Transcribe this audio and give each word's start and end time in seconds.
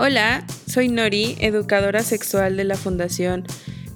Hola, 0.00 0.44
soy 0.68 0.86
Nori, 0.86 1.34
educadora 1.40 2.04
sexual 2.04 2.56
de 2.56 2.62
la 2.62 2.76
Fundación 2.76 3.44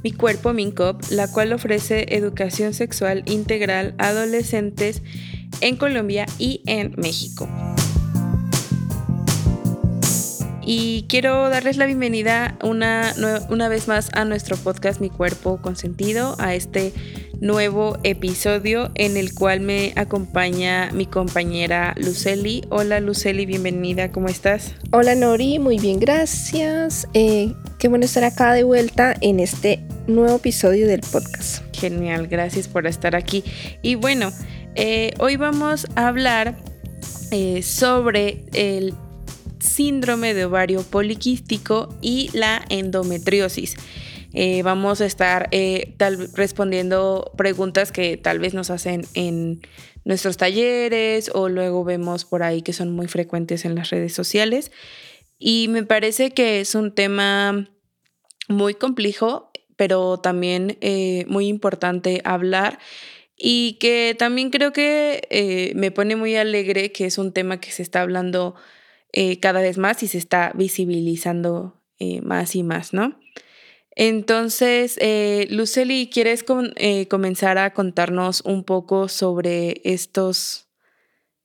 Mi 0.03 0.11
Cuerpo 0.11 0.53
Mincop, 0.53 1.01
la 1.11 1.31
cual 1.31 1.53
ofrece 1.53 2.17
educación 2.17 2.75
sexual 2.75 3.23
integral 3.27 3.95
a 3.99 4.09
adolescentes 4.09 5.01
en 5.61 5.77
Colombia 5.77 6.27
y 6.41 6.61
en 6.67 6.93
México. 6.97 7.49
Y 10.61 11.07
quiero 11.09 11.49
darles 11.49 11.77
la 11.77 11.87
bienvenida 11.87 12.59
una, 12.65 13.15
una 13.49 13.69
vez 13.69 13.87
más 13.87 14.11
a 14.15 14.25
nuestro 14.25 14.57
podcast 14.57 15.01
Mi 15.01 15.09
Cuerpo 15.09 15.63
Consentido, 15.63 16.35
a 16.41 16.57
este 16.57 16.93
nuevo 17.43 17.99
episodio 18.05 18.93
en 18.95 19.17
el 19.17 19.35
cual 19.35 19.61
me 19.61 19.93
acompaña 19.97 20.91
mi 20.93 21.07
compañera 21.07 21.93
Luceli. 21.99 22.63
Hola 22.71 23.01
Luceli, 23.01 23.47
bienvenida, 23.47 24.13
¿cómo 24.13 24.29
estás? 24.29 24.77
Hola 24.93 25.17
Nori, 25.17 25.59
muy 25.59 25.77
bien, 25.77 25.99
gracias. 25.99 27.09
Eh, 27.15 27.53
qué 27.81 27.89
bueno 27.89 28.05
estar 28.05 28.23
acá 28.23 28.53
de 28.55 28.63
vuelta 28.63 29.17
en 29.21 29.41
este 29.41 29.81
nuevo 30.07 30.37
episodio 30.37 30.87
del 30.87 31.01
podcast. 31.01 31.65
Genial, 31.77 32.29
gracias 32.29 32.69
por 32.69 32.87
estar 32.87 33.17
aquí. 33.17 33.43
Y 33.83 33.97
bueno, 33.97 34.31
eh, 34.77 35.13
hoy 35.19 35.37
vamos 35.37 35.89
a 35.97 36.07
hablar 36.07 36.57
eh, 37.33 37.63
sobre 37.65 38.45
el 38.53 38.95
síndrome 39.59 40.33
de 40.33 40.45
ovario 40.45 40.85
poliquístico 40.85 41.89
y 42.01 42.31
la 42.35 42.65
endometriosis. 42.69 43.75
Eh, 44.35 44.63
vamos 44.63 45.01
a 45.01 45.07
estar 45.07 45.49
eh, 45.51 45.95
respondiendo 46.35 47.33
preguntas 47.37 47.93
que 47.93 48.17
tal 48.17 48.39
vez 48.39 48.55
nos 48.55 48.71
hacen 48.71 49.03
en 49.15 49.61
nuestros 50.05 50.39
talleres 50.39 51.31
o 51.35 51.49
luego 51.49 51.85
vemos 51.85 52.25
por 52.25 52.43
ahí 52.43 52.63
que 52.63 52.73
son 52.73 52.93
muy 52.93 53.09
frecuentes 53.09 53.65
en 53.65 53.75
las 53.75 53.91
redes 53.91 54.15
sociales. 54.15 54.73
Y 55.39 55.69
me 55.69 55.83
parece 55.83 56.31
que 56.31 56.61
es 56.61 56.75
un 56.75 56.95
tema 56.95 57.69
muy 58.49 58.75
complejo, 58.75 59.51
pero 59.77 60.19
también 60.19 60.79
eh, 60.81 61.25
muy 61.29 61.49
importante 61.49 62.23
hablar 62.25 62.79
y 63.37 63.75
que 63.81 64.15
también 64.19 64.51
creo 64.51 64.73
que 64.73 65.73
me 65.75 65.91
pone 65.91 66.17
muy 66.17 66.37
alegre 66.37 66.93
que 66.93 67.07
es 67.07 67.19
un 67.19 67.33
tema 67.33 67.61
que 67.61 67.73
se 67.73 67.83
está 67.83 68.03
hablando 68.03 68.55
cada 69.41 69.61
vez 69.61 69.79
más 69.79 70.03
y 70.03 70.09
se 70.09 70.19
está 70.19 70.53
visibilizando 70.55 71.81
más 72.23 72.55
y 72.55 72.63
más, 72.63 72.93
¿no? 72.93 73.19
Entonces, 73.95 74.97
eh, 75.01 75.47
Luceli, 75.51 76.09
¿quieres 76.11 76.45
eh, 76.77 77.07
comenzar 77.09 77.59
a 77.59 77.75
contarnos 77.75 78.41
un 78.43 78.65
poco 78.65 79.09
sobre 79.09 79.81
estos, 79.85 80.69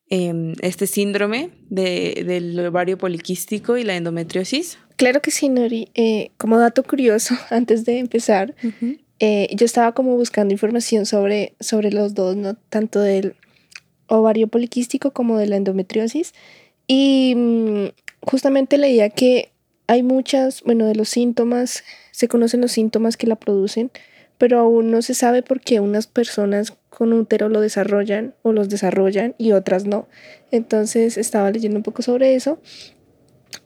em, 0.10 0.54
este 0.62 0.88
síndrome 0.88 1.50
del 1.70 2.60
ovario 2.66 2.98
poliquístico 2.98 3.78
y 3.78 3.84
la 3.84 3.98
endometriosis? 3.98 4.78
Claro 4.96 5.22
que 5.22 5.32
sí, 5.32 5.50
Nori. 5.50 5.90
Eh, 5.94 6.32
como 6.38 6.58
dato 6.58 6.84
curioso, 6.84 7.36
antes 7.50 7.84
de 7.86 8.00
empezar, 8.00 8.56
yo 9.20 9.66
estaba 9.66 9.94
como 9.94 10.16
buscando 10.16 10.54
información 10.54 11.06
sobre, 11.06 11.56
sobre 11.60 11.92
los 11.92 12.14
dos, 12.14 12.36
¿no? 12.36 12.56
tanto 12.70 13.00
del 13.00 13.36
ovario 14.08 14.48
poliquístico 14.48 15.12
como 15.12 15.38
de 15.38 15.48
la 15.48 15.58
endometriosis. 15.58 16.34
Y 16.88 17.34
mm, 17.36 17.88
justamente 18.22 18.78
leía 18.78 19.10
que 19.10 19.52
hay 19.88 20.04
muchas, 20.04 20.62
bueno, 20.64 20.86
de 20.86 20.96
los 20.96 21.10
síntomas, 21.10 21.84
se 22.12 22.28
conocen 22.28 22.62
los 22.62 22.74
síntomas 22.74 23.18
que 23.18 23.28
la 23.28 23.38
producen, 23.38 23.90
pero 24.38 24.60
aún 24.60 24.92
no 24.92 25.02
se 25.02 25.14
sabe 25.14 25.42
por 25.42 25.62
qué 25.62 25.80
unas 25.80 26.08
personas 26.08 26.74
con 26.90 27.14
útero 27.14 27.50
lo 27.50 27.62
desarrollan 27.62 28.36
o 28.44 28.52
los 28.52 28.70
desarrollan 28.70 29.34
y 29.38 29.54
otras 29.54 29.86
no. 29.86 30.08
Entonces 30.52 31.18
estaba 31.18 31.52
leyendo 31.52 31.78
un 31.78 31.84
poco 31.84 32.02
sobre 32.02 32.36
eso. 32.36 32.60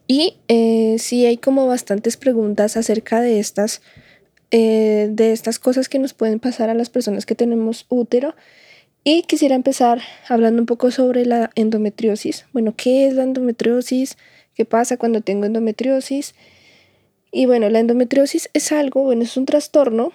Y 0.07 0.37
eh, 0.47 0.97
sí 0.99 1.25
hay 1.25 1.37
como 1.37 1.67
bastantes 1.67 2.17
preguntas 2.17 2.77
acerca 2.77 3.19
de 3.21 3.39
estas, 3.39 3.81
eh, 4.51 5.09
de 5.11 5.31
estas 5.31 5.59
cosas 5.59 5.89
que 5.89 5.99
nos 5.99 6.13
pueden 6.13 6.39
pasar 6.39 6.69
a 6.69 6.73
las 6.73 6.89
personas 6.89 7.25
que 7.25 7.35
tenemos 7.35 7.85
útero. 7.89 8.35
Y 9.03 9.23
quisiera 9.23 9.55
empezar 9.55 10.01
hablando 10.29 10.61
un 10.61 10.67
poco 10.67 10.91
sobre 10.91 11.25
la 11.25 11.49
endometriosis. 11.55 12.45
Bueno, 12.53 12.75
¿qué 12.77 13.07
es 13.07 13.15
la 13.15 13.23
endometriosis? 13.23 14.17
Qué 14.55 14.65
pasa 14.65 14.97
cuando 14.97 15.21
tengo 15.21 15.45
endometriosis. 15.45 16.35
Y 17.31 17.45
bueno, 17.45 17.69
la 17.69 17.79
endometriosis 17.79 18.49
es 18.53 18.71
algo, 18.71 19.03
bueno, 19.03 19.23
es 19.23 19.37
un 19.37 19.45
trastorno, 19.45 20.11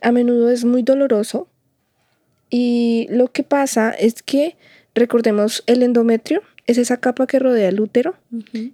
a 0.00 0.12
menudo 0.12 0.50
es 0.50 0.64
muy 0.64 0.82
doloroso. 0.82 1.48
Y 2.50 3.06
lo 3.10 3.32
que 3.32 3.42
pasa 3.42 3.90
es 3.90 4.22
que, 4.22 4.56
recordemos, 4.94 5.62
el 5.66 5.82
endometrio 5.82 6.42
es 6.66 6.78
esa 6.78 6.96
capa 6.98 7.26
que 7.26 7.38
rodea 7.38 7.68
el 7.68 7.80
útero, 7.80 8.16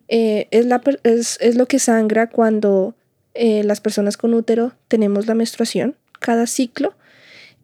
eh, 0.09 0.49
es, 0.51 0.67
la, 0.67 0.81
es, 1.05 1.39
es, 1.41 1.57
lo 1.57 1.67
que 1.67 1.79
sangra 1.79 2.29
cuando 2.29 2.95
eh, 3.35 3.63
las 3.65 3.81
personas 3.81 4.17
con 4.17 4.33
útero 4.35 4.73
tenemos 4.89 5.27
la 5.27 5.35
menstruación, 5.35 5.97
cada 6.19 6.47
ciclo, 6.47 6.95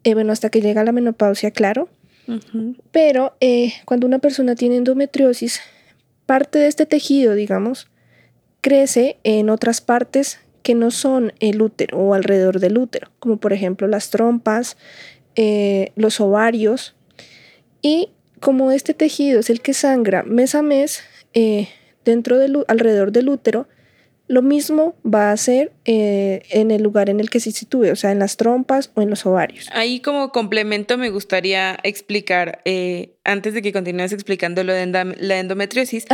eh, 0.03 0.13
bueno, 0.13 0.31
hasta 0.31 0.49
que 0.49 0.61
llega 0.61 0.83
la 0.83 0.91
menopausia, 0.91 1.51
claro. 1.51 1.89
Pero 2.91 3.33
cuando 3.85 4.05
una 4.05 4.19
persona 4.19 4.53
tiene 4.53 4.75
endometriosis, 4.75 5.61
parte 6.29 6.59
de 6.59 6.67
este 6.67 6.85
tejido, 6.85 7.33
digamos, 7.33 7.87
crece 8.61 9.17
en 9.23 9.49
otras 9.49 9.81
partes 9.81 10.39
que 10.61 10.75
no 10.75 10.91
son 10.91 11.33
el 11.39 11.59
útero 11.59 11.97
o 11.97 12.13
alrededor 12.13 12.59
del 12.59 12.77
útero, 12.77 13.09
como 13.17 13.37
por 13.37 13.51
ejemplo 13.51 13.87
las 13.87 14.11
trompas, 14.11 14.77
eh, 15.35 15.91
los 15.95 16.21
ovarios. 16.21 16.95
Y 17.81 18.09
como 18.39 18.69
este 18.69 18.93
tejido 18.93 19.39
es 19.39 19.49
el 19.49 19.61
que 19.61 19.73
sangra 19.73 20.21
mes 20.21 20.53
a 20.53 20.61
mes 20.61 21.01
eh, 21.33 21.67
dentro 22.05 22.37
del, 22.37 22.63
alrededor 22.67 23.11
del 23.11 23.27
útero, 23.27 23.67
lo 24.27 24.43
mismo 24.43 24.93
va 25.03 25.31
a 25.31 25.37
ser 25.37 25.71
eh, 25.85 26.43
en 26.51 26.69
el 26.69 26.83
lugar 26.83 27.09
en 27.09 27.19
el 27.19 27.31
que 27.31 27.39
se 27.39 27.51
sitúe, 27.51 27.91
o 27.91 27.95
sea, 27.95 28.11
en 28.11 28.19
las 28.19 28.37
trompas 28.37 28.91
o 28.93 29.01
en 29.01 29.09
los 29.09 29.25
ovarios. 29.25 29.67
Ahí 29.73 29.99
como 29.99 30.31
complemento 30.31 30.95
me 30.99 31.09
gustaría 31.09 31.79
explicar, 31.81 32.61
antes 33.23 33.53
de 33.53 33.61
que 33.61 33.73
continúes 33.73 34.11
explicando 34.13 34.63
lo 34.63 34.73
de 34.73 34.85
la 34.85 35.39
endometriosis, 35.39 36.05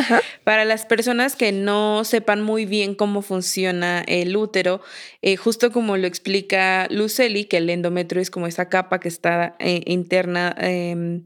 para 0.43 0.65
las 0.65 0.85
personas 0.85 1.35
que 1.35 1.51
no 1.51 2.03
sepan 2.03 2.41
muy 2.41 2.65
bien 2.65 2.95
cómo 2.95 3.21
funciona 3.21 4.03
el 4.07 4.35
útero, 4.35 4.81
eh, 5.21 5.37
justo 5.37 5.71
como 5.71 5.97
lo 5.97 6.07
explica 6.07 6.87
Luceli, 6.89 7.45
que 7.45 7.57
el 7.57 7.69
endometrio 7.69 8.21
es 8.21 8.31
como 8.31 8.47
esa 8.47 8.69
capa 8.69 8.99
que 8.99 9.07
está 9.07 9.55
interna 9.59 10.55
em, 10.57 11.25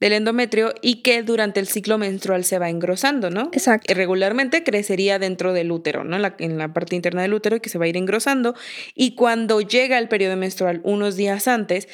del 0.00 0.12
endometrio 0.12 0.74
y 0.82 1.02
que 1.02 1.22
durante 1.22 1.60
el 1.60 1.66
ciclo 1.66 1.98
menstrual 1.98 2.44
se 2.44 2.58
va 2.58 2.70
engrosando, 2.70 3.30
¿no? 3.30 3.50
Exacto. 3.52 3.92
Regularmente 3.94 4.64
crecería 4.64 5.18
dentro 5.18 5.52
del 5.52 5.70
útero, 5.72 6.04
¿no? 6.04 6.16
en 6.38 6.58
la 6.58 6.72
parte 6.72 6.96
interna 6.96 7.22
del 7.22 7.34
útero 7.34 7.56
y 7.56 7.60
que 7.60 7.68
se 7.68 7.78
va 7.78 7.84
a 7.84 7.88
ir 7.88 7.96
engrosando. 7.96 8.54
Y 8.94 9.14
cuando 9.14 9.60
llega 9.60 9.98
el 9.98 10.08
periodo 10.08 10.36
menstrual 10.36 10.80
unos 10.84 11.16
días 11.16 11.48
antes, 11.48 11.88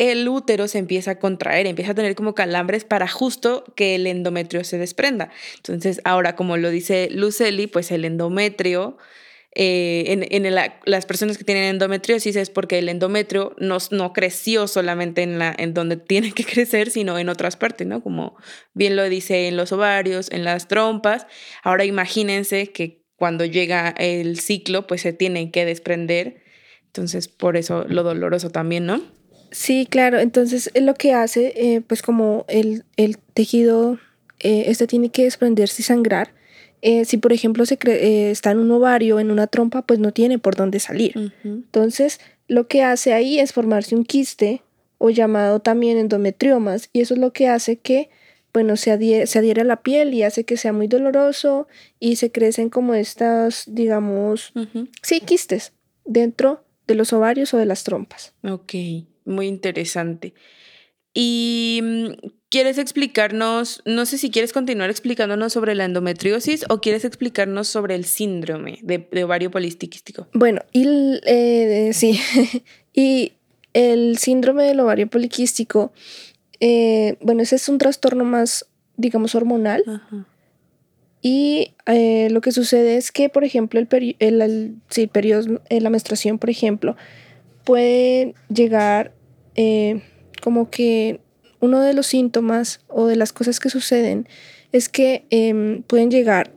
el 0.00 0.26
útero 0.28 0.66
se 0.66 0.78
empieza 0.78 1.10
a 1.10 1.18
contraer, 1.18 1.66
empieza 1.66 1.92
a 1.92 1.94
tener 1.94 2.14
como 2.14 2.34
calambres 2.34 2.84
para 2.84 3.06
justo 3.06 3.64
que 3.76 3.96
el 3.96 4.06
endometrio 4.06 4.64
se 4.64 4.78
desprenda. 4.78 5.30
Entonces, 5.56 6.00
ahora, 6.04 6.36
como 6.36 6.56
lo 6.56 6.70
dice 6.70 7.08
Luceli, 7.12 7.66
pues 7.66 7.90
el 7.92 8.04
endometrio... 8.04 8.96
Eh, 9.52 10.28
en, 10.30 10.54
las 10.84 11.06
personas 11.06 11.36
que 11.36 11.42
tienen 11.42 11.64
endometriosis 11.64 12.36
es 12.36 12.50
porque 12.50 12.78
el 12.78 12.88
endometrio 12.88 13.56
no, 13.58 13.78
no 13.90 14.12
creció 14.12 14.68
solamente 14.68 15.24
en, 15.24 15.42
en 15.42 15.74
donde 15.74 15.96
tiene 16.12 16.32
que 16.32 16.44
crecer, 16.44 16.88
sino 16.90 17.18
en 17.18 17.28
otras 17.28 17.56
partes, 17.56 17.86
¿no? 17.86 18.00
Como 18.00 18.36
bien 18.74 18.94
lo 18.94 19.06
dice 19.08 19.48
en 19.48 19.56
los 19.56 19.72
ovarios, 19.72 20.30
en 20.30 20.44
las 20.44 20.68
trompas. 20.68 21.26
Ahora 21.64 21.84
imagínense 21.84 22.68
que 22.68 23.04
cuando 23.16 23.44
llega 23.44 23.92
el 23.98 24.38
ciclo, 24.38 24.86
pues 24.86 25.02
se 25.02 25.12
tienen 25.12 25.50
que 25.50 25.64
desprender. 25.64 26.44
Entonces, 26.86 27.26
por 27.26 27.56
eso 27.56 27.84
lo 27.88 28.04
doloroso 28.04 28.50
también, 28.50 28.86
¿no? 28.86 29.19
Sí, 29.50 29.86
claro. 29.88 30.18
Entonces, 30.18 30.70
lo 30.74 30.94
que 30.94 31.12
hace, 31.12 31.52
eh, 31.56 31.80
pues 31.80 32.02
como 32.02 32.44
el, 32.48 32.84
tejido, 33.34 33.98
eh, 34.40 34.64
este 34.66 34.86
tiene 34.86 35.10
que 35.10 35.24
desprenderse 35.24 35.82
y 35.82 35.84
sangrar. 35.84 36.32
Eh, 36.82 37.04
si, 37.04 37.18
por 37.18 37.32
ejemplo, 37.32 37.66
se 37.66 37.78
está 38.30 38.52
en 38.52 38.58
un 38.58 38.70
ovario, 38.70 39.20
en 39.20 39.30
una 39.30 39.46
trompa, 39.46 39.82
pues 39.82 39.98
no 39.98 40.12
tiene 40.12 40.38
por 40.38 40.56
dónde 40.56 40.80
salir. 40.80 41.32
Entonces, 41.44 42.20
lo 42.48 42.68
que 42.68 42.82
hace 42.82 43.12
ahí 43.12 43.38
es 43.38 43.52
formarse 43.52 43.94
un 43.94 44.04
quiste 44.04 44.62
o 44.98 45.10
llamado 45.10 45.60
también 45.60 45.98
endometriomas. 45.98 46.88
Y 46.92 47.00
eso 47.00 47.14
es 47.14 47.20
lo 47.20 47.32
que 47.32 47.48
hace 47.48 47.76
que 47.76 48.08
bueno, 48.52 48.76
se 48.76 48.90
adhiere, 48.90 49.26
se 49.26 49.38
adhiere 49.38 49.60
a 49.60 49.64
la 49.64 49.82
piel 49.82 50.14
y 50.14 50.22
hace 50.22 50.44
que 50.44 50.56
sea 50.56 50.72
muy 50.72 50.88
doloroso 50.88 51.68
y 51.98 52.16
se 52.16 52.32
crecen 52.32 52.68
como 52.68 52.94
estas, 52.94 53.64
digamos, 53.66 54.52
sí, 55.02 55.20
quistes 55.20 55.72
dentro 56.04 56.64
de 56.86 56.96
los 56.96 57.12
ovarios 57.12 57.54
o 57.54 57.58
de 57.58 57.66
las 57.66 57.84
trompas. 57.84 58.34
Ok, 58.42 58.74
muy 59.30 59.46
interesante. 59.46 60.34
Y 61.14 61.80
mm, 61.82 62.28
quieres 62.48 62.78
explicarnos, 62.78 63.82
no 63.84 64.06
sé 64.06 64.18
si 64.18 64.30
quieres 64.30 64.52
continuar 64.52 64.90
explicándonos 64.90 65.52
sobre 65.52 65.74
la 65.74 65.84
endometriosis 65.84 66.64
o 66.68 66.80
quieres 66.80 67.04
explicarnos 67.04 67.68
sobre 67.68 67.94
el 67.94 68.04
síndrome 68.04 68.78
de, 68.82 69.24
ovario 69.24 69.50
poliquístico. 69.50 70.28
Bueno, 70.34 70.62
y 70.72 70.86
eh, 71.26 71.90
sí, 71.92 72.20
y 72.94 73.32
el 73.72 74.18
síndrome 74.18 74.64
del 74.64 74.80
ovario 74.80 75.08
poliquístico 75.08 75.92
eh, 76.60 77.16
bueno, 77.20 77.42
ese 77.42 77.56
es 77.56 77.68
un 77.68 77.78
trastorno 77.78 78.24
más, 78.24 78.66
digamos, 78.96 79.34
hormonal. 79.34 79.82
Y 81.22 81.74
eh, 81.86 82.28
lo 82.30 82.40
que 82.42 82.52
sucede 82.52 82.96
es 82.96 83.10
que, 83.10 83.28
por 83.28 83.44
ejemplo, 83.44 83.80
el, 83.80 83.86
periodo, 83.86 85.60
eh, 85.68 85.80
la 85.80 85.90
menstruación, 85.90 86.38
por 86.38 86.50
ejemplo, 86.50 86.96
puede 87.64 88.34
llegar 88.48 89.12
eh, 89.60 90.02
como 90.42 90.70
que 90.70 91.20
uno 91.60 91.80
de 91.80 91.92
los 91.92 92.06
síntomas 92.06 92.80
o 92.88 93.06
de 93.06 93.16
las 93.16 93.32
cosas 93.32 93.60
que 93.60 93.68
suceden 93.68 94.26
es 94.72 94.88
que 94.88 95.26
em, 95.30 95.82
pueden 95.82 96.10
llegar 96.10 96.52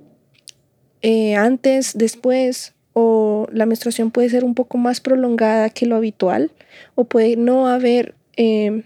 antes, 1.37 1.97
después, 1.97 2.75
o 2.93 3.47
la 3.51 3.65
menstruación 3.65 4.09
puede 4.09 4.29
ser 4.29 4.45
un 4.45 4.55
poco 4.55 4.77
más 4.77 5.01
prolongada 5.01 5.69
que 5.69 5.85
lo 5.85 5.97
habitual, 5.97 6.51
o 6.95 7.03
puede 7.03 7.35
no 7.35 7.67
haber 7.67 8.15
em, 8.37 8.83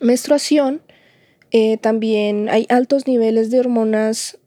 menstruación. 0.00 0.82
también 1.80 2.48
hay 2.50 2.66
altos 2.68 3.06
niveles 3.06 3.50
de 3.50 3.60
hormonas 3.60 4.38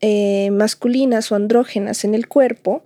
eh, 0.00 0.50
masculinas 0.52 1.32
o 1.32 1.34
andrógenas 1.34 2.04
en 2.04 2.14
el 2.14 2.28
cuerpo. 2.28 2.84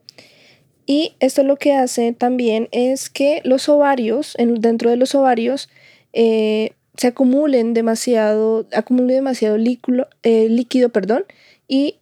Y 0.86 1.14
esto 1.20 1.42
lo 1.42 1.56
que 1.56 1.72
hace 1.72 2.12
también 2.12 2.68
es 2.72 3.08
que 3.08 3.40
los 3.44 3.68
ovarios, 3.68 4.36
dentro 4.38 4.90
de 4.90 4.96
los 4.96 5.14
ovarios, 5.14 5.68
eh, 6.12 6.72
se 6.96 7.08
acumulen 7.08 7.74
demasiado, 7.74 8.66
acumule 8.72 9.14
demasiado 9.14 9.56
líquido, 9.56 10.08
eh, 10.22 10.48
líquido, 10.48 10.90
perdón, 10.90 11.24
y 11.66 11.96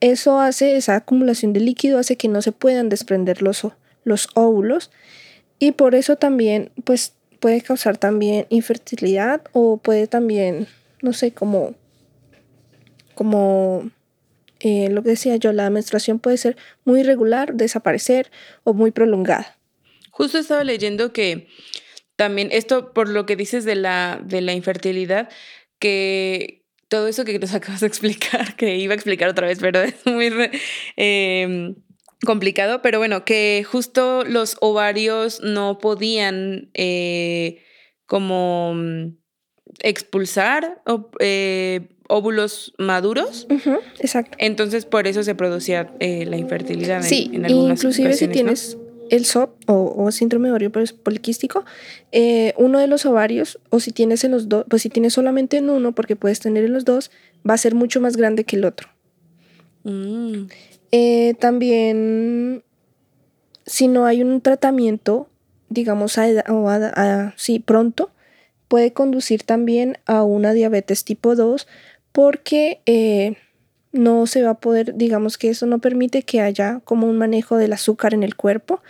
eso 0.00 0.38
hace, 0.40 0.76
esa 0.76 0.96
acumulación 0.96 1.52
de 1.52 1.60
líquido 1.60 1.98
hace 1.98 2.16
que 2.16 2.28
no 2.28 2.40
se 2.42 2.52
puedan 2.52 2.88
desprender 2.88 3.42
los, 3.42 3.66
los 4.04 4.28
óvulos. 4.34 4.90
Y 5.58 5.72
por 5.72 5.94
eso 5.94 6.16
también, 6.16 6.70
pues, 6.84 7.14
puede 7.40 7.60
causar 7.60 7.98
también 7.98 8.46
infertilidad 8.48 9.42
o 9.52 9.76
puede 9.76 10.06
también, 10.06 10.66
no 11.02 11.12
sé, 11.12 11.32
como 11.32 11.74
como 13.14 13.90
eh, 14.64 14.88
lo 14.90 15.02
que 15.02 15.10
decía 15.10 15.36
yo, 15.36 15.52
la 15.52 15.68
menstruación 15.68 16.18
puede 16.18 16.38
ser 16.38 16.56
muy 16.84 17.00
irregular, 17.00 17.52
desaparecer 17.52 18.32
o 18.62 18.72
muy 18.72 18.92
prolongada. 18.92 19.58
Justo 20.10 20.38
estaba 20.38 20.64
leyendo 20.64 21.12
que 21.12 21.48
también 22.16 22.48
esto, 22.50 22.94
por 22.94 23.10
lo 23.10 23.26
que 23.26 23.36
dices 23.36 23.66
de 23.66 23.74
la, 23.74 24.22
de 24.24 24.40
la 24.40 24.54
infertilidad, 24.54 25.28
que 25.78 26.64
todo 26.88 27.08
eso 27.08 27.26
que 27.26 27.38
nos 27.38 27.52
acabas 27.54 27.80
de 27.80 27.88
explicar, 27.88 28.56
que 28.56 28.78
iba 28.78 28.94
a 28.94 28.96
explicar 28.96 29.28
otra 29.28 29.46
vez, 29.46 29.58
pero 29.60 29.80
es 29.82 30.06
muy 30.06 30.32
em, 30.96 31.74
complicado, 32.24 32.80
pero 32.80 32.98
bueno, 32.98 33.26
que 33.26 33.66
justo 33.70 34.24
los 34.24 34.56
ovarios 34.62 35.42
no 35.42 35.76
podían 35.76 36.70
eh, 36.72 37.62
como 38.06 38.72
mm, 38.76 39.16
expulsar 39.80 40.82
eh, 41.20 41.93
óvulos 42.08 42.74
maduros. 42.78 43.46
exacto. 43.98 44.36
Entonces, 44.40 44.86
por 44.86 45.06
eso 45.06 45.22
se 45.22 45.34
producía 45.34 45.92
eh, 46.00 46.26
la 46.26 46.36
infertilidad. 46.36 47.02
Sí, 47.02 47.30
en, 47.32 47.48
inclusive 47.48 48.14
si 48.14 48.28
tienes 48.28 48.78
el 49.10 49.24
SOP 49.24 49.54
o, 49.66 50.10
síndrome 50.10 50.48
de 50.48 50.52
ovario 50.52 50.72
poliquístico, 51.02 51.64
eh, 52.12 52.54
uno 52.56 52.78
de 52.78 52.86
los 52.86 53.06
ovarios, 53.06 53.60
o 53.70 53.80
si 53.80 53.92
tienes 53.92 54.24
en 54.24 54.30
los 54.30 54.48
dos, 54.48 54.64
pues 54.68 54.82
si 54.82 54.88
tienes 54.88 55.12
solamente 55.14 55.58
en 55.58 55.70
uno, 55.70 55.94
porque 55.94 56.16
puedes 56.16 56.40
tener 56.40 56.64
en 56.64 56.72
los 56.72 56.84
dos, 56.84 57.10
va 57.48 57.54
a 57.54 57.58
ser 57.58 57.74
mucho 57.74 58.00
más 58.00 58.16
grande 58.16 58.44
que 58.44 58.56
el 58.56 58.64
otro. 58.64 58.88
Mm. 59.84 60.44
Eh, 60.92 61.34
también, 61.38 62.62
si 63.66 63.88
no 63.88 64.06
hay 64.06 64.22
un 64.22 64.40
tratamiento, 64.40 65.28
digamos, 65.68 66.18
a, 66.18 66.24
a, 66.46 67.34
sí, 67.36 67.58
pronto, 67.58 68.10
puede 68.68 68.92
conducir 68.92 69.42
también 69.42 69.98
a 70.06 70.22
una 70.24 70.52
diabetes 70.52 71.04
tipo 71.04 71.36
2 71.36 71.66
porque 72.14 72.80
eh, 72.86 73.34
no 73.90 74.28
se 74.28 74.44
va 74.44 74.50
a 74.50 74.60
poder, 74.60 74.94
digamos 74.94 75.36
que 75.36 75.50
eso 75.50 75.66
no 75.66 75.80
permite 75.80 76.22
que 76.22 76.40
haya 76.40 76.80
como 76.84 77.08
un 77.08 77.18
manejo 77.18 77.56
del 77.56 77.72
azúcar 77.72 78.14
en 78.14 78.22
el 78.22 78.36
cuerpo 78.36 78.80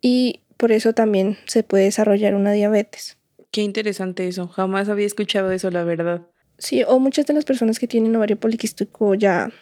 y 0.00 0.40
por 0.56 0.72
eso 0.72 0.94
también 0.94 1.36
se 1.46 1.62
puede 1.62 1.84
desarrollar 1.84 2.34
una 2.34 2.52
diabetes. 2.52 3.18
Qué 3.50 3.60
interesante 3.60 4.26
eso, 4.26 4.48
jamás 4.48 4.88
había 4.88 5.04
escuchado 5.04 5.52
eso, 5.52 5.70
la 5.70 5.84
verdad. 5.84 6.22
Sí, 6.56 6.82
o 6.88 6.98
muchas 6.98 7.26
de 7.26 7.34
las 7.34 7.44
personas 7.44 7.78
que 7.78 7.86
tienen 7.86 8.16
ovario 8.16 8.40
poliquístico 8.40 9.14
ya 9.14 9.52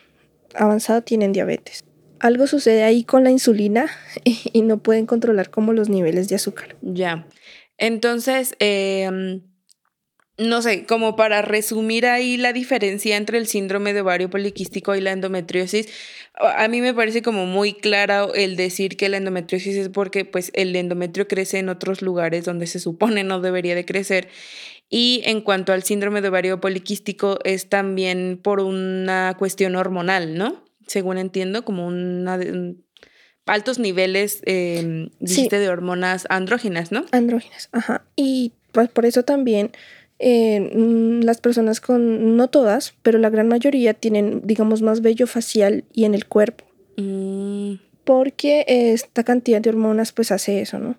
avanzado 0.55 1.03
tienen 1.03 1.33
diabetes. 1.33 1.83
Algo 2.21 2.47
sucede 2.47 2.85
ahí 2.85 3.03
con 3.03 3.25
la 3.25 3.33
insulina 3.33 3.91
y 4.25 4.62
no 4.62 4.79
pueden 4.79 5.06
controlar 5.06 5.50
como 5.50 5.73
los 5.73 5.88
niveles 5.88 6.29
de 6.29 6.37
azúcar. 6.37 6.77
Ya. 6.83 7.27
Entonces, 7.79 8.55
eh, 8.61 9.41
no 10.38 10.61
sé, 10.61 10.85
como 10.85 11.17
para 11.17 11.41
resumir 11.41 12.06
ahí 12.06 12.37
la 12.37 12.53
diferencia 12.53 13.17
entre 13.17 13.38
el 13.38 13.47
síndrome 13.47 13.94
de 13.94 14.03
ovario 14.03 14.29
poliquístico 14.29 14.94
y 14.94 15.00
la 15.00 15.12
endometriosis, 15.12 15.88
a 16.35 16.69
mí 16.69 16.83
me 16.83 16.93
parece 16.93 17.23
como 17.23 17.47
muy 17.47 17.73
claro 17.73 18.35
el 18.35 18.56
decir 18.56 18.97
que 18.97 19.09
la 19.09 19.17
endometriosis 19.17 19.77
es 19.77 19.88
porque 19.88 20.27
pues 20.27 20.50
el 20.55 20.77
endometrio 20.77 21.27
crece 21.27 21.59
en 21.59 21.71
otros 21.71 22.03
lugares 22.03 22.44
donde 22.44 22.67
se 22.67 22.81
supone 22.81 23.25
no 23.25 23.41
debería 23.41 23.75
de 23.75 23.87
crecer. 23.87 24.29
Y 24.91 25.23
en 25.25 25.41
cuanto 25.41 25.73
al 25.73 25.83
síndrome 25.83 26.21
de 26.21 26.29
ovario 26.29 26.61
poliquístico 26.61 27.38
es 27.44 27.69
también 27.69 28.38
por 28.41 28.61
una 28.61 29.35
cuestión 29.38 29.75
hormonal, 29.75 30.37
¿no? 30.37 30.62
Según 30.87 31.19
entiendo, 31.19 31.65
como 31.65 31.87
una, 31.87 32.38
altos 33.47 33.79
niveles 33.79 34.43
eh, 34.44 35.09
de 35.19 35.69
hormonas 35.69 36.27
andróginas, 36.29 36.93
¿no? 36.93 37.06
Andróginas, 37.11 37.69
ajá. 37.73 38.05
Y 38.15 38.53
pues 38.71 38.88
por 38.91 39.06
eso 39.06 39.23
también 39.23 39.73
eh, 40.18 40.60
mm, 40.60 41.20
las 41.22 41.40
personas 41.40 41.80
con, 41.80 42.36
no 42.36 42.48
todas, 42.48 42.94
pero 43.02 43.18
la 43.18 43.30
gran 43.30 43.48
mayoría 43.48 43.94
tienen, 43.94 44.42
digamos, 44.44 44.82
más 44.82 45.02
vello 45.02 45.26
facial 45.26 45.84
y 45.92 46.04
en 46.04 46.14
el 46.14 46.26
cuerpo. 46.26 46.64
Mm. 46.96 47.74
Porque 48.04 48.64
esta 48.68 49.24
cantidad 49.24 49.60
de 49.60 49.70
hormonas 49.70 50.12
pues 50.12 50.30
hace 50.30 50.60
eso, 50.60 50.78
¿no? 50.78 50.96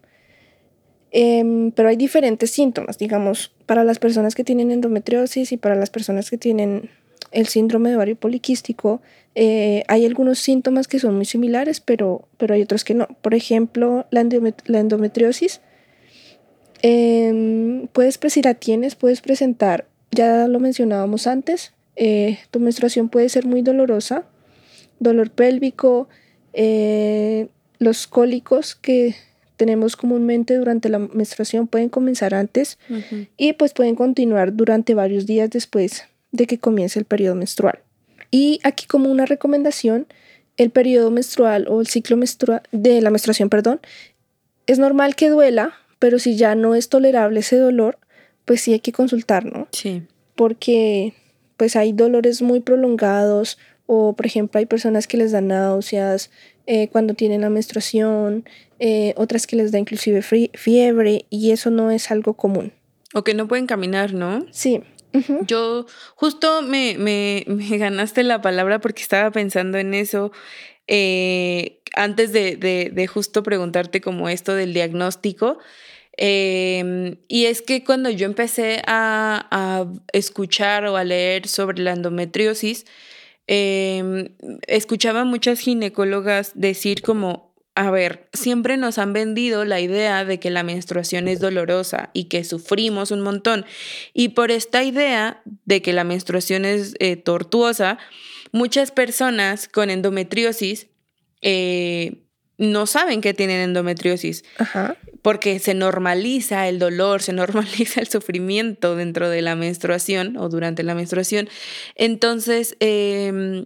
Em, 1.11 1.71
pero 1.71 1.89
hay 1.89 1.95
diferentes 1.95 2.51
síntomas, 2.51 2.97
digamos, 2.97 3.53
para 3.65 3.83
las 3.83 3.97
personas 3.97 4.35
que 4.35 4.43
tienen 4.43 4.71
endometriosis 4.71 5.51
y 5.53 5.57
para 5.57 5.75
las 5.75 5.89
personas 5.89 6.29
que 6.29 6.37
tienen 6.37 6.89
el 7.31 7.47
síndrome 7.47 7.89
de 7.89 7.95
ovario 7.95 8.15
poliquístico, 8.15 9.01
eh, 9.35 9.83
hay 9.87 10.05
algunos 10.05 10.39
síntomas 10.39 10.87
que 10.87 10.99
son 10.99 11.15
muy 11.15 11.25
similares, 11.25 11.79
pero, 11.79 12.27
pero 12.37 12.53
hay 12.53 12.61
otros 12.61 12.83
que 12.83 12.93
no. 12.93 13.07
Por 13.21 13.33
ejemplo, 13.33 14.05
la 14.11 14.21
endometriosis 14.79 15.61
Em, 16.81 17.88
puedes, 17.88 18.19
si 18.29 18.41
la 18.41 18.53
tienes, 18.53 18.96
puedes 18.96 19.22
presentar, 19.22 19.88
ya 20.12 20.48
lo 20.48 20.60
mencionábamos 20.60 21.27
antes, 21.27 21.74
eh, 21.96 22.39
tu 22.51 22.60
menstruación 22.60 23.10
puede 23.10 23.29
ser 23.29 23.46
muy 23.46 23.62
dolorosa, 23.62 24.25
dolor 25.00 25.31
pélvico, 25.31 26.07
eh, 26.53 27.48
los 27.79 28.07
cólicos 28.07 28.75
que 28.75 29.15
tenemos 29.57 29.96
comúnmente 29.96 30.55
durante 30.55 30.89
la 30.89 31.00
menstruación 31.00 31.67
pueden 31.67 31.89
comenzar 31.89 32.36
antes 32.36 32.77
y 33.38 33.53
pues 33.53 33.74
pueden 33.74 33.96
continuar 33.96 34.55
durante 34.55 34.93
varios 34.93 35.25
días 35.25 35.50
después 35.50 36.03
de 36.31 36.46
que 36.46 36.60
comience 36.60 37.00
el 37.00 37.05
periodo 37.05 37.36
menstrual. 37.36 37.79
Y 38.29 38.60
aquí 38.63 38.86
como 38.86 39.10
una 39.10 39.25
recomendación, 39.25 40.05
el 40.57 40.69
periodo 40.69 41.10
menstrual 41.10 41.67
o 41.67 41.81
el 41.81 41.88
ciclo 41.88 42.17
menstrual 42.17 42.62
de 42.72 43.01
la 43.01 43.10
menstruación, 43.10 43.50
perdón, 43.50 43.79
es 44.67 44.77
normal 44.79 45.15
que 45.15 45.29
duela 45.29 45.74
pero 46.00 46.20
si 46.20 46.36
ya 46.36 46.56
no 46.56 46.75
es 46.75 46.89
tolerable 46.89 47.39
ese 47.39 47.58
dolor, 47.58 47.98
pues 48.46 48.62
sí 48.62 48.74
hay 48.74 48.80
que 48.80 48.92
consultar, 48.92 49.46
¿no? 49.46 49.68
Sí. 49.72 50.04
Porque 50.36 51.13
pues 51.58 51.75
hay 51.75 51.92
dolores 51.92 52.42
muy 52.42 52.60
prolongados 52.60 53.58
o 53.88 54.13
por 54.13 54.25
ejemplo 54.25 54.60
hay 54.60 54.66
personas 54.66 55.08
que 55.08 55.18
les 55.18 55.32
dan 55.32 55.48
náuseas 55.48 56.30
eh, 56.66 56.89
cuando 56.89 57.13
tienen 57.13 57.42
la 57.42 57.50
menstruación, 57.50 58.46
eh, 58.80 59.13
otras 59.16 59.48
que 59.48 59.56
les 59.56 59.72
da 59.72 59.80
inclusive 59.80 60.22
fiebre 60.22 61.25
y 61.30 61.51
eso 61.51 61.72
no 61.72 61.92
es 61.92 62.12
algo 62.12 62.34
común. 62.34 62.74
O 63.13 63.24
que 63.24 63.34
no 63.34 63.48
pueden 63.48 63.68
caminar, 63.68 64.13
¿no? 64.13 64.46
Sí. 64.51 64.84
Yo 65.48 65.86
justo 66.16 66.62
me, 66.62 66.98
me, 66.98 67.46
me, 67.48 67.77
ganaste 67.77 68.24
la 68.24 68.42
palabra 68.42 68.80
porque 68.80 69.01
estaba 69.01 69.32
pensando 69.32 69.77
en 69.77 69.94
eso. 69.94 70.32
Eh, 70.88 71.82
antes 71.96 72.32
de, 72.32 72.56
de, 72.56 73.08
justo 73.08 73.44
preguntarte 73.44 74.01
como 74.01 74.29
esto 74.29 74.56
del 74.56 74.74
diagnóstico, 74.74 75.60
Em, 76.17 77.17
y 77.27 77.46
es 77.46 77.62
que 77.62 77.84
cuando 77.84 78.10
yo 78.10 78.25
empecé 78.25 78.82
a, 78.88 79.86
escuchar 80.13 80.86
o 80.86 80.98
a 80.98 81.03
leer 81.03 81.48
sobre 81.48 81.79
la 81.79 81.94
endometriosis, 81.94 82.86
em, 83.46 84.29
escuchaba 84.67 85.24
muchas 85.24 85.60
ginecólogas 85.60 86.51
decir 86.56 87.01
como, 87.03 87.53
a 87.75 87.91
ver, 87.91 88.27
siempre 88.34 88.77
nos 88.77 88.98
han 88.98 89.13
vendido 89.13 89.63
la 89.63 89.79
idea 89.79 90.25
de 90.25 90.39
que 90.39 90.50
la 90.50 90.63
menstruación 90.63 91.27
es 91.27 91.39
dolorosa 91.39 92.10
y 92.13 92.25
que 92.25 92.44
sufrimos 92.44 93.12
un 93.12 93.22
montón. 93.22 93.65
Y 94.13 94.29
por 94.29 94.50
esta 94.51 94.84
idea 94.84 95.41
de 95.65 95.82
que 95.84 95.94
la 95.94 96.03
menstruación 96.03 96.65
es 96.65 96.96
eh, 97.00 97.15
tortuosa, 97.15 98.00
muchas 98.51 98.92
personas 98.92 99.68
con 99.68 99.89
endometriosis 99.89 100.88
eh, 101.42 102.24
no 102.58 102.88
saben 102.88 103.22
que 103.22 103.34
tienen 103.34 103.62
endometriosis. 103.62 104.44
Ajá 104.58 104.98
porque 105.27 105.60
se 105.60 105.74
normaliza 105.74 106.70
el 106.70 106.80
dolor, 106.80 107.22
se 107.22 107.34
normaliza 107.42 108.00
el 108.00 108.08
sufrimiento 108.08 108.96
dentro 108.96 109.30
de 109.30 109.42
la 109.42 109.58
menstruación 109.58 110.38
o 110.38 110.48
durante 110.48 110.84
la 110.84 110.96
menstruación. 110.96 111.50
Entonces, 111.96 112.77
em, 112.80 113.66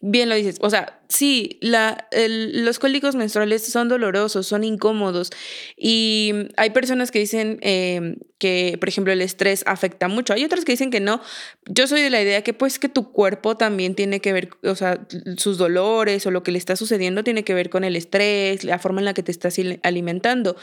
bien 0.00 0.30
lo 0.30 0.34
dices, 0.34 0.56
o 0.62 0.70
sea, 0.70 1.00
sí, 1.08 1.58
los 1.62 2.78
cólicos 2.78 3.14
menstruales 3.14 3.64
son 3.64 3.88
dolorosos, 3.88 4.46
son 4.46 4.64
incómodos 4.64 5.30
y 5.76 6.32
hay 6.56 6.70
personas 6.70 7.10
que 7.10 7.18
dicen 7.18 7.58
em, 7.62 8.16
que, 8.38 8.76
por 8.78 8.88
ejemplo, 8.88 9.12
el 9.12 9.22
estrés 9.22 9.62
afecta 9.66 10.08
mucho. 10.08 10.32
Hay 10.32 10.44
otras 10.44 10.64
que 10.64 10.72
dicen 10.72 10.90
que 10.90 11.00
no. 11.00 11.20
Yo 11.66 11.86
soy 11.86 12.02
de 12.02 12.10
la 12.10 12.20
idea 12.20 12.42
que 12.42 12.52
pues 12.52 12.78
que 12.78 12.88
tu 12.88 13.12
cuerpo 13.12 13.56
también 13.56 13.94
tiene 13.94 14.20
que 14.20 14.32
ver, 14.32 14.50
o 14.64 14.74
sea, 14.74 15.06
sus 15.36 15.58
dolores 15.58 16.26
o 16.26 16.30
lo 16.30 16.42
que 16.42 16.52
le 16.52 16.58
está 16.58 16.76
sucediendo 16.76 17.24
tiene 17.24 17.44
que 17.44 17.54
ver 17.54 17.70
con 17.70 17.84
el 17.84 17.96
estrés, 17.96 18.64
la 18.64 18.78
forma 18.78 19.00
en 19.00 19.06
la 19.06 19.14
que 19.14 19.22
te 19.22 19.32
estás 19.32 19.58
alimentando. 19.82 20.56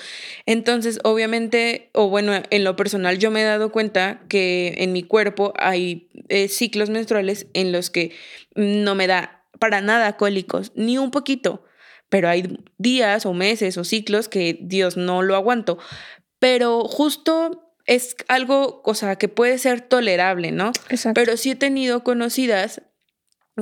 Entonces, 0.45 0.99
obviamente, 1.03 1.89
o 1.93 2.09
bueno, 2.09 2.33
en 2.49 2.63
lo 2.63 2.75
personal 2.75 3.17
yo 3.17 3.31
me 3.31 3.41
he 3.41 3.45
dado 3.45 3.71
cuenta 3.71 4.21
que 4.27 4.75
en 4.77 4.93
mi 4.93 5.03
cuerpo 5.03 5.53
hay 5.57 6.07
eh, 6.29 6.47
ciclos 6.47 6.89
menstruales 6.89 7.47
en 7.53 7.71
los 7.71 7.89
que 7.89 8.11
no 8.55 8.95
me 8.95 9.07
da 9.07 9.40
para 9.61 9.79
nada 9.79 10.17
cólicos, 10.17 10.71
ni 10.73 10.97
un 10.97 11.11
poquito. 11.11 11.63
Pero 12.09 12.27
hay 12.27 12.57
días 12.79 13.27
o 13.27 13.33
meses 13.33 13.77
o 13.77 13.83
ciclos 13.83 14.27
que 14.27 14.57
Dios 14.59 14.97
no 14.97 15.21
lo 15.21 15.35
aguanto. 15.35 15.77
Pero 16.39 16.83
justo 16.85 17.75
es 17.85 18.15
algo, 18.27 18.81
o 18.83 18.95
sea, 18.95 19.17
que 19.17 19.29
puede 19.29 19.59
ser 19.59 19.81
tolerable, 19.81 20.51
¿no? 20.51 20.71
Exacto. 20.89 21.13
Pero 21.13 21.37
sí 21.37 21.51
he 21.51 21.55
tenido 21.55 22.03
conocidas 22.03 22.81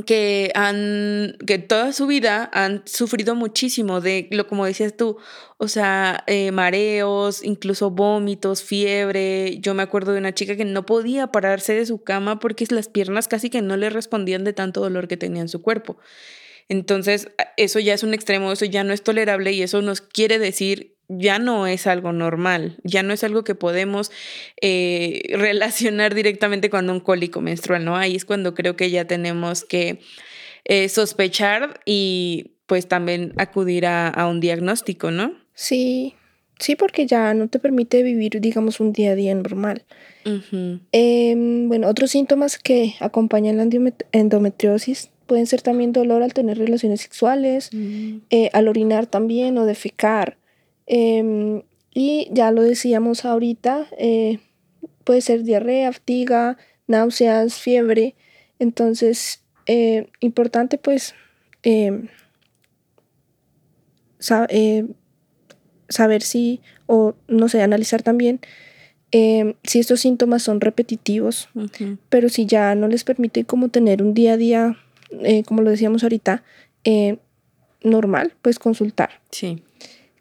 que 0.06 0.52
han, 0.56 1.36
que 1.46 1.58
toda 1.58 1.94
su 1.94 2.08
vida 2.08 2.50
han 2.54 2.84
sufrido 2.86 3.36
muchísimo 3.36 4.02
de 4.02 4.28
lo 4.32 4.48
como 4.48 4.66
decías 4.66 4.96
tú, 4.96 5.18
o 5.58 5.68
sea, 5.68 6.24
eh, 6.28 6.52
mareos, 6.52 7.44
incluso 7.44 7.90
vómitos, 7.90 8.64
fiebre. 8.64 9.60
Yo 9.60 9.74
me 9.74 9.84
acuerdo 9.84 10.14
de 10.14 10.20
una 10.20 10.34
chica 10.34 10.56
que 10.56 10.66
no 10.66 10.86
podía 10.86 11.28
pararse 11.28 11.74
de 11.74 11.86
su 11.86 12.04
cama 12.04 12.40
porque 12.40 12.66
las 12.70 12.88
piernas 12.88 13.28
casi 13.28 13.50
que 13.50 13.62
no 13.62 13.78
le 13.78 13.90
respondían 13.90 14.44
de 14.44 14.54
tanto 14.54 14.82
dolor 14.82 15.08
que 15.08 15.18
tenía 15.18 15.42
en 15.42 15.50
su 15.50 15.62
cuerpo. 15.62 15.98
Entonces, 16.70 17.30
eso 17.58 17.80
ya 17.80 17.96
es 17.96 18.04
un 18.04 18.14
extremo, 18.14 18.52
eso 18.52 18.66
ya 18.66 18.84
no 18.84 18.94
es 18.94 19.02
tolerable 19.04 19.52
y 19.54 19.64
eso 19.64 19.82
nos 19.82 20.02
quiere 20.02 20.38
decir 20.38 20.99
ya 21.10 21.40
no 21.40 21.68
es 21.68 21.88
algo 21.88 22.14
normal, 22.14 22.78
ya 22.84 23.04
no 23.04 23.14
es 23.14 23.24
algo 23.24 23.44
que 23.44 23.56
podemos 23.56 24.12
eh, 24.62 25.24
relacionar 25.34 26.16
directamente 26.16 26.70
con 26.70 26.90
un 26.90 27.00
cólico 27.00 27.42
menstrual, 27.42 27.84
¿no? 27.84 27.98
Ahí 27.98 28.16
es 28.16 28.26
cuando 28.26 28.54
creo 28.54 28.76
que 28.76 28.92
ya 28.92 29.06
tenemos 29.06 29.66
que 29.66 30.00
eh, 30.66 30.88
sospechar 30.88 31.82
y 31.86 32.52
pues 32.68 32.88
también 32.88 33.34
acudir 33.38 33.88
a, 33.88 34.28
un 34.30 34.40
diagnóstico, 34.40 35.10
¿no? 35.10 35.34
Sí, 35.56 36.14
sí, 36.60 36.76
porque 36.76 37.08
ya 37.08 37.34
no 37.34 37.48
te 37.48 37.58
permite 37.58 38.04
vivir, 38.04 38.40
digamos, 38.40 38.80
un 38.80 38.94
día 38.94 39.12
a 39.12 39.16
día 39.16 39.34
normal. 39.34 39.84
Em, 40.92 41.68
bueno, 41.68 41.88
otros 41.88 42.12
síntomas 42.12 42.60
que 42.60 42.94
acompañan 43.00 43.58
la 43.58 43.68
endometriosis 44.12 45.10
pueden 45.26 45.48
ser 45.48 45.62
también 45.62 45.94
dolor 45.94 46.22
al 46.22 46.34
tener 46.34 46.60
relaciones 46.60 47.02
sexuales, 47.02 47.70
mm. 47.74 48.18
eh, 48.30 48.50
al 48.54 48.68
orinar 48.68 49.08
también 49.08 49.58
o 49.58 49.66
defecar, 49.66 50.38
Em, 50.92 51.62
y 51.94 52.28
ya 52.32 52.52
lo 52.52 52.64
decíamos 52.64 53.24
ahorita, 53.24 53.88
eh, 53.98 54.40
puede 55.04 55.22
ser 55.22 55.44
diarrea, 55.44 55.94
fatiga, 55.94 56.58
náuseas, 56.88 57.60
fiebre. 57.60 58.16
Entonces, 58.58 59.44
eh, 59.68 60.10
importante 60.20 60.80
pues 60.80 61.14
em, 61.62 62.08
eh, 64.50 64.88
saber 65.90 66.24
si, 66.24 66.62
o 66.88 67.14
no 67.28 67.50
sé, 67.50 67.62
analizar 67.62 68.02
también 68.02 68.40
em, 69.12 69.54
si 69.64 69.80
estos 69.80 70.02
síntomas 70.02 70.42
son 70.42 70.60
repetitivos, 70.60 71.50
pero 72.10 72.30
si 72.30 72.48
ya 72.48 72.74
no 72.74 72.88
les 72.88 73.04
permite 73.04 73.44
como 73.44 73.70
tener 73.70 74.02
un 74.02 74.16
día 74.16 74.34
a 74.34 74.38
día, 74.38 74.78
como 75.46 75.62
lo 75.62 75.70
decíamos 75.70 76.02
ahorita, 76.02 76.44
normal, 77.84 78.34
pues 78.42 78.58
consultar. 78.58 79.22
Sí. 79.32 79.64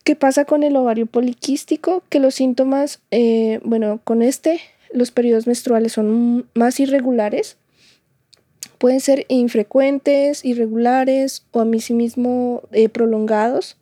¿Qué 0.08 0.16
pasa 0.16 0.46
con 0.46 0.62
el 0.62 0.74
ovario 0.74 1.04
poliquístico? 1.04 2.02
Que 2.08 2.18
los 2.18 2.36
síntomas, 2.36 3.02
eh, 3.10 3.60
bueno, 3.62 4.00
con 4.04 4.22
este, 4.22 4.58
los 4.90 5.10
periodos 5.10 5.46
menstruales 5.46 5.92
son 5.92 6.48
más 6.54 6.80
irregulares. 6.80 7.58
Pueden 8.78 9.00
ser 9.00 9.26
infrecuentes, 9.28 10.46
irregulares 10.46 11.44
o 11.50 11.60
a 11.60 11.66
mí 11.66 11.78
sí 11.82 11.92
mismo 11.92 12.62
eh, 12.72 12.88
prolongados. 12.88 13.76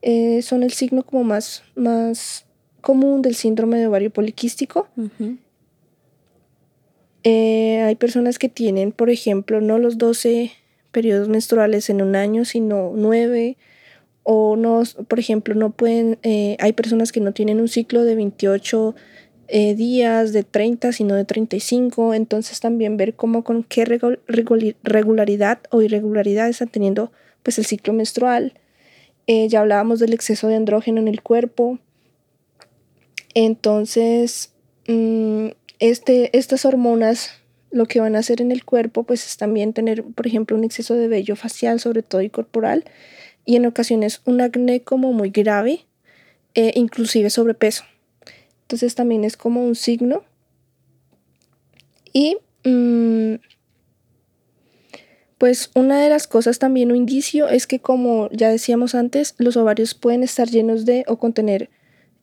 Eh, 0.00 0.40
son 0.40 0.62
el 0.62 0.72
signo 0.72 1.02
como 1.02 1.22
más, 1.22 1.64
más 1.74 2.46
común 2.80 3.20
del 3.20 3.34
síndrome 3.34 3.76
de 3.78 3.88
ovario 3.88 4.08
poliquístico. 4.08 4.88
hay 7.24 7.94
personas 7.96 8.38
que 8.38 8.48
tienen, 8.48 8.90
por 8.90 9.10
ejemplo, 9.10 9.60
no 9.60 9.76
los 9.76 9.98
12 9.98 10.50
periodos 10.92 11.28
menstruales 11.28 11.90
en 11.90 12.00
un 12.00 12.16
año, 12.16 12.46
sino 12.46 12.94
9 12.96 13.58
o 14.22 14.56
no, 14.56 14.82
por 15.08 15.18
ejemplo, 15.18 15.54
no 15.54 15.70
pueden, 15.70 16.18
eh, 16.22 16.56
hay 16.60 16.72
personas 16.72 17.12
que 17.12 17.20
no 17.20 17.32
tienen 17.32 17.60
un 17.60 17.68
ciclo 17.68 18.04
de 18.04 18.14
28 18.14 18.94
eh, 19.48 19.74
días, 19.74 20.32
de 20.32 20.44
30, 20.44 20.92
sino 20.92 21.14
de 21.14 21.24
35, 21.24 22.14
entonces 22.14 22.60
también 22.60 22.96
ver 22.96 23.14
cómo 23.14 23.44
con 23.44 23.64
qué 23.64 23.84
regularidad 23.84 25.58
o 25.70 25.82
irregularidad 25.82 26.48
están 26.48 26.68
teniendo 26.68 27.12
pues 27.42 27.58
el 27.58 27.66
ciclo 27.66 27.92
menstrual. 27.92 28.54
Eh, 29.26 29.48
ya 29.48 29.60
hablábamos 29.60 30.00
del 30.00 30.12
exceso 30.12 30.48
de 30.48 30.56
andrógeno 30.56 31.00
en 31.00 31.08
el 31.08 31.22
cuerpo. 31.22 31.78
Entonces, 33.34 34.52
mm, 34.88 35.48
este, 35.78 36.36
estas 36.36 36.64
hormonas 36.64 37.42
lo 37.70 37.86
que 37.86 38.00
van 38.00 38.16
a 38.16 38.20
hacer 38.20 38.40
en 38.40 38.52
el 38.52 38.64
cuerpo 38.64 39.02
pues 39.04 39.26
es 39.26 39.36
también 39.36 39.72
tener, 39.72 40.04
por 40.04 40.26
ejemplo, 40.26 40.56
un 40.56 40.64
exceso 40.64 40.94
de 40.94 41.08
vello 41.08 41.36
facial, 41.36 41.80
sobre 41.80 42.02
todo 42.02 42.20
y 42.22 42.30
corporal, 42.30 42.84
y 43.44 43.56
en 43.56 43.66
ocasiones 43.66 44.22
un 44.24 44.40
acné 44.40 44.82
como 44.82 45.12
muy 45.12 45.30
grave, 45.30 45.86
e 46.54 46.72
inclusive 46.74 47.30
sobrepeso. 47.30 47.84
Entonces 48.62 48.94
también 48.94 49.24
es 49.24 49.36
como 49.36 49.64
un 49.64 49.74
signo. 49.74 50.24
Y 52.12 52.38
mm, 52.64 53.34
pues 55.38 55.70
una 55.74 56.00
de 56.00 56.08
las 56.08 56.26
cosas 56.26 56.58
también 56.58 56.90
un 56.90 56.96
indicio 56.96 57.48
es 57.48 57.66
que 57.66 57.80
como 57.80 58.28
ya 58.30 58.48
decíamos 58.48 58.94
antes, 58.94 59.34
los 59.38 59.56
ovarios 59.56 59.94
pueden 59.94 60.22
estar 60.22 60.48
llenos 60.48 60.84
de 60.84 61.04
o 61.06 61.18
contener 61.18 61.70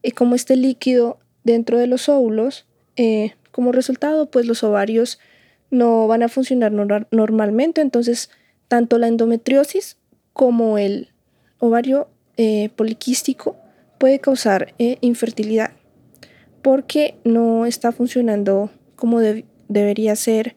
eh, 0.03 0.11
como 0.11 0.35
este 0.35 0.55
líquido 0.55 1.19
dentro 1.43 1.77
de 1.77 1.87
los 1.87 2.07
óvulos. 2.09 2.65
Eh, 2.95 3.33
como 3.51 3.71
resultado, 3.71 4.29
pues 4.29 4.45
los 4.45 4.63
ovarios 4.63 5.19
no 5.71 6.07
van 6.07 6.23
a 6.23 6.29
funcionar 6.29 6.71
normalmente. 6.71 7.81
Entonces, 7.81 8.29
tanto 8.67 8.97
la 8.97 9.07
endometriosis 9.07 9.97
como 10.39 10.77
el 10.77 11.09
ovario 11.57 12.07
eh, 12.37 12.69
poliquístico 12.77 13.57
puede 13.97 14.19
causar 14.19 14.73
eh, 14.79 14.97
infertilidad 15.01 15.71
porque 16.61 17.15
no 17.25 17.65
está 17.65 17.91
funcionando 17.91 18.71
como 18.95 19.19
debería 19.67 20.15
ser 20.15 20.55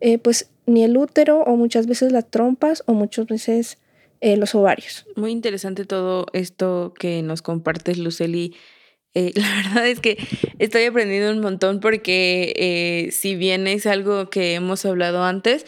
eh, 0.00 0.16
pues 0.16 0.48
ni 0.64 0.84
el 0.84 0.96
útero 0.96 1.42
o 1.42 1.56
muchas 1.56 1.86
veces 1.86 2.12
las 2.12 2.30
trompas 2.30 2.82
o 2.86 2.94
muchas 2.94 3.26
veces 3.26 3.76
los 4.22 4.54
ovarios. 4.54 5.04
Muy 5.16 5.32
interesante 5.32 5.84
todo 5.84 6.24
esto 6.32 6.94
que 6.98 7.20
nos 7.20 7.42
compartes, 7.42 7.98
Luceli. 7.98 8.56
la 9.14 9.56
verdad 9.56 9.86
es 9.86 10.00
que 10.00 10.16
estoy 10.58 10.84
aprendiendo 10.84 11.30
un 11.30 11.40
montón 11.40 11.80
porque 11.80 13.10
si 13.12 13.34
bien 13.34 13.66
es 13.66 13.84
algo 13.86 14.30
que 14.30 14.54
hemos 14.54 14.86
hablado 14.86 15.24
antes, 15.24 15.66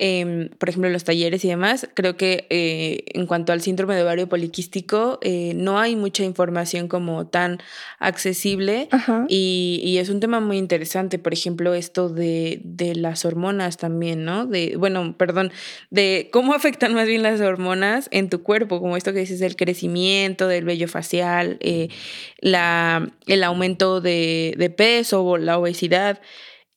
Em, 0.00 0.48
por 0.50 0.68
ejemplo, 0.68 0.88
los 0.90 1.02
talleres 1.02 1.44
y 1.44 1.48
demás, 1.48 1.88
creo 1.94 2.16
que 2.16 2.46
eh, 2.50 3.02
en 3.14 3.26
cuanto 3.26 3.52
al 3.52 3.60
síndrome 3.60 3.96
de 3.96 4.04
ovario 4.04 4.28
poliquístico, 4.28 5.18
eh, 5.22 5.54
no 5.56 5.80
hay 5.80 5.96
mucha 5.96 6.22
información 6.22 6.86
como 6.86 7.26
tan 7.26 7.58
accesible 7.98 8.88
y, 9.28 9.80
y, 9.82 9.98
es 9.98 10.08
un 10.08 10.20
tema 10.20 10.38
muy 10.38 10.56
interesante, 10.56 11.18
por 11.18 11.32
ejemplo, 11.32 11.74
esto 11.74 12.08
de, 12.08 12.60
de, 12.62 12.94
las 12.94 13.24
hormonas 13.24 13.76
también, 13.76 14.24
¿no? 14.24 14.46
De, 14.46 14.76
bueno, 14.76 15.16
perdón, 15.18 15.50
de 15.90 16.28
cómo 16.32 16.54
afectan 16.54 16.94
más 16.94 17.08
bien 17.08 17.24
las 17.24 17.40
hormonas 17.40 18.08
en 18.12 18.30
tu 18.30 18.44
cuerpo, 18.44 18.80
como 18.80 18.96
esto 18.96 19.12
que 19.12 19.18
dices 19.18 19.40
del 19.40 19.56
crecimiento, 19.56 20.46
del 20.46 20.64
vello 20.64 20.86
facial, 20.86 21.56
eh, 21.58 21.88
la, 22.38 23.10
el 23.26 23.42
aumento 23.42 24.00
de, 24.00 24.54
de 24.56 24.70
peso 24.70 25.24
o 25.24 25.38
la 25.38 25.58
obesidad. 25.58 26.20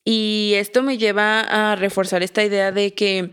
Y 0.04 0.54
esto 0.56 0.84
me 0.84 0.98
lleva 0.98 1.42
a 1.42 1.76
reforzar 1.76 2.24
esta 2.24 2.44
idea 2.44 2.72
de 2.72 2.94
que, 2.94 3.32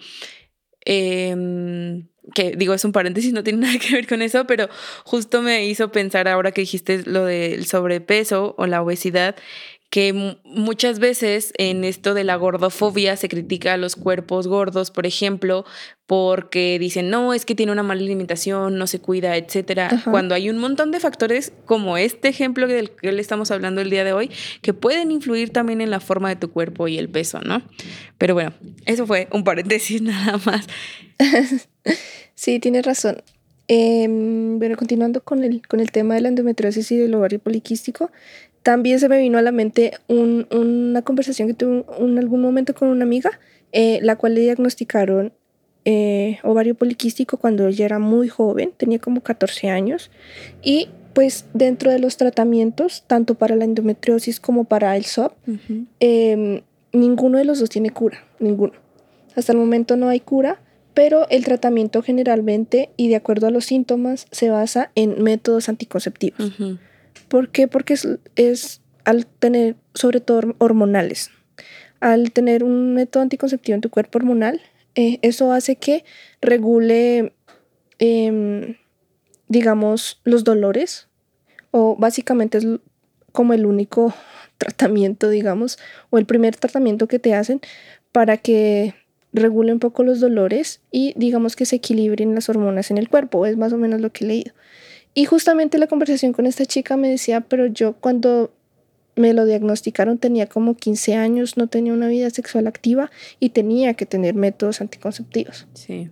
em, 0.85 2.09
que 2.35 2.53
digo, 2.57 2.75
es 2.75 2.85
un 2.85 2.93
paréntesis, 2.93 3.33
no 3.33 3.43
tiene 3.43 3.61
nada 3.67 3.79
que 3.79 3.95
ver 3.95 4.07
con 4.07 4.23
eso, 4.23 4.47
pero 4.47 4.69
justo 5.05 5.43
me 5.43 5.67
hizo 5.67 5.91
pensar 5.93 6.29
ahora 6.29 6.53
que 6.53 6.63
dijiste 6.63 7.03
lo 7.07 7.25
del 7.25 7.67
sobrepeso 7.67 8.55
o 8.59 8.67
la 8.67 8.83
obesidad, 8.83 9.37
que 9.91 10.37
muchas 10.45 10.99
veces 10.99 11.55
en 11.57 11.83
esto 11.83 12.13
de 12.13 12.23
la 12.23 12.37
gordofobia 12.37 13.17
se 13.17 13.29
critica 13.29 13.73
a 13.73 13.77
los 13.79 13.97
cuerpos 13.97 14.47
gordos, 14.47 14.91
por 14.91 15.07
ejemplo, 15.07 15.65
porque 16.07 16.79
dicen, 16.79 17.09
no, 17.09 17.33
es 17.33 17.47
que 17.47 17.55
tiene 17.55 17.73
una 17.73 17.83
mala 17.83 18.03
alimentación, 18.03 18.77
no 18.77 18.87
se 18.87 19.01
cuida, 19.01 19.37
etcétera. 19.37 20.03
Cuando 20.11 20.35
hay 20.35 20.51
un 20.51 20.59
montón 20.59 20.91
de 20.91 21.01
factores, 21.01 21.53
como 21.65 21.97
este 21.97 22.29
ejemplo 22.29 22.67
del 22.67 22.91
que 22.91 23.13
le 23.13 23.23
estamos 23.23 23.51
hablando 23.51 23.81
el 23.81 23.89
día 23.89 24.05
de 24.05 24.13
hoy, 24.13 24.31
que 24.61 24.75
pueden 24.75 25.11
influir 25.11 25.51
también 25.51 25.81
en 25.81 25.91
la 25.91 26.01
forma 26.01 26.29
de 26.29 26.37
tu 26.37 26.51
cuerpo 26.51 26.87
y 26.87 26.99
el 26.99 27.09
peso, 27.09 27.41
¿no? 27.41 27.63
Pero 28.19 28.35
bueno, 28.35 28.53
eso 28.85 29.07
fue 29.07 29.29
un 29.33 29.43
paréntesis 29.43 30.03
nada 30.03 30.39
más. 30.45 30.67
sí, 32.35 32.59
tienes 32.59 32.85
razón. 32.85 33.23
Em, 33.71 34.59
bueno, 34.59 34.77
continuando 34.77 35.23
con 35.23 35.45
el, 35.45 35.67
con 35.67 35.81
el 35.81 35.91
tema 35.93 36.15
de 36.15 36.23
la 36.23 36.29
endometriosis 36.29 36.91
y 36.91 36.97
del 36.97 37.15
ovario 37.15 37.39
poliquístico, 37.39 38.11
también 38.63 39.01
se 39.01 39.09
me 39.09 39.19
vino 39.19 39.39
a 39.39 39.43
la 39.43 39.53
mente 39.53 39.93
una 40.09 41.03
conversación 41.03 41.49
que 41.49 41.55
tuve 41.55 41.85
en 41.99 42.19
algún 42.19 42.41
momento 42.41 42.75
con 42.75 42.89
una 42.89 43.05
amiga, 43.05 43.31
eh, 43.73 43.99
la 44.03 44.17
cual 44.17 44.35
le 44.35 44.41
diagnosticaron 44.41 45.33
eh, 45.85 46.39
ovario 46.43 46.75
poliquístico 46.75 47.39
cuando 47.39 47.67
ella 47.67 47.87
era 47.87 47.99
muy 47.99 48.29
joven, 48.29 48.73
tenía 48.77 48.99
como 48.99 49.23
14 49.23 49.71
años, 49.71 50.11
y 50.63 50.89
pues 51.15 51.47
dentro 51.55 51.91
de 51.91 51.99
los 51.99 52.17
tratamientos, 52.17 53.05
tanto 53.07 53.35
para 53.37 53.57
la 53.57 53.65
endometriosis 53.65 54.39
como 54.39 54.65
para 54.65 54.97
el 54.97 55.05
SOP, 55.05 55.33
em, 55.99 56.61
ninguno 56.93 57.39
de 57.39 57.45
los 57.45 57.59
dos 57.59 57.71
tiene 57.71 57.91
cura, 57.91 58.25
ninguno. 58.39 58.75
Hasta 59.35 59.53
el 59.53 59.59
momento 59.59 59.97
no 59.97 60.09
hay 60.09 60.21
cura, 60.21 60.61
pero 60.95 61.29
el 61.31 61.45
tratamiento 61.45 62.03
generalmente 62.03 62.91
y 62.97 63.09
de 63.09 63.17
acuerdo 63.17 63.47
a 63.47 63.51
los 63.51 63.65
síntomas 63.65 64.27
se 64.31 64.51
basa 64.51 64.91
en 64.95 65.23
métodos 65.23 65.69
anticonceptivos. 65.69 66.53
¿Por 67.29 67.51
qué? 67.51 67.69
Porque 67.69 67.95
es, 68.37 68.81
al 69.05 69.27
tener, 69.27 69.77
sobre 69.95 70.21
todo 70.21 70.55
hormonales, 70.59 71.31
al 72.01 72.31
tener 72.33 72.63
un 72.65 72.95
método 72.95 73.23
anticonceptivo 73.23 73.75
en 73.75 73.81
tu 73.81 73.91
cuerpo 73.91 74.19
hormonal, 74.19 74.61
eh, 74.95 75.19
eso 75.23 75.53
hace 75.53 75.77
que 75.77 76.05
regule, 76.41 77.35
em, 77.99 78.77
digamos, 79.49 80.21
los 80.25 80.45
dolores, 80.45 81.09
o 81.71 81.97
básicamente 81.97 82.59
es 82.59 82.67
como 83.33 83.53
el 83.55 83.67
único 83.67 84.15
tratamiento, 84.59 85.29
digamos, 85.29 85.79
o 86.11 86.19
el 86.19 86.27
primer 86.27 86.57
tratamiento 86.57 87.09
que 87.09 87.19
te 87.19 87.35
hacen 87.35 87.61
para 88.13 88.37
que 88.37 88.95
regule 89.33 89.73
un 89.73 89.79
poco 89.79 90.03
los 90.03 90.21
dolores 90.21 90.81
y 90.91 91.13
digamos 91.17 91.55
que 91.55 91.67
se 91.67 91.77
equilibren 91.77 92.35
las 92.35 92.49
hormonas 92.49 92.91
en 92.91 92.99
el 92.99 93.09
cuerpo, 93.09 93.47
es 93.47 93.57
más 93.57 93.73
o 93.73 93.79
menos 93.79 94.01
lo 94.01 94.11
que 94.11 94.25
he 94.25 94.29
leído. 94.29 94.55
Y 95.19 95.25
justamente 95.25 95.79
la 95.79 95.89
conversación 95.89 96.33
con 96.33 96.47
esta 96.47 96.65
chica 96.65 96.97
me 96.97 97.11
decía, 97.11 97.41
pero 97.41 97.67
yo 97.67 97.95
cuando 97.95 98.53
me 99.17 99.33
lo 99.33 99.47
diagnosticaron 99.47 100.19
tenía 100.19 100.47
como 100.47 100.77
15 100.77 101.17
años, 101.17 101.57
no 101.57 101.67
tenía 101.67 101.93
una 101.93 102.07
vida 102.07 102.31
sexual 102.31 102.69
activa 102.69 103.11
y 103.41 103.49
tenía 103.49 103.95
que 103.95 104.07
tener 104.07 104.37
métodos 104.37 104.81
anticonceptivos. 104.81 105.67
Sí. 105.75 106.09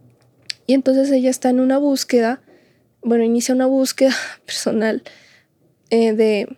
Y 0.67 0.75
entonces 0.75 1.09
ella 1.13 1.31
está 1.31 1.51
en 1.51 1.61
una 1.61 1.79
búsqueda, 1.79 2.41
bueno, 3.01 3.23
inicia 3.23 3.55
una 3.55 3.67
búsqueda 3.67 4.13
personal 4.45 5.05
eh, 5.91 6.13
de, 6.13 6.49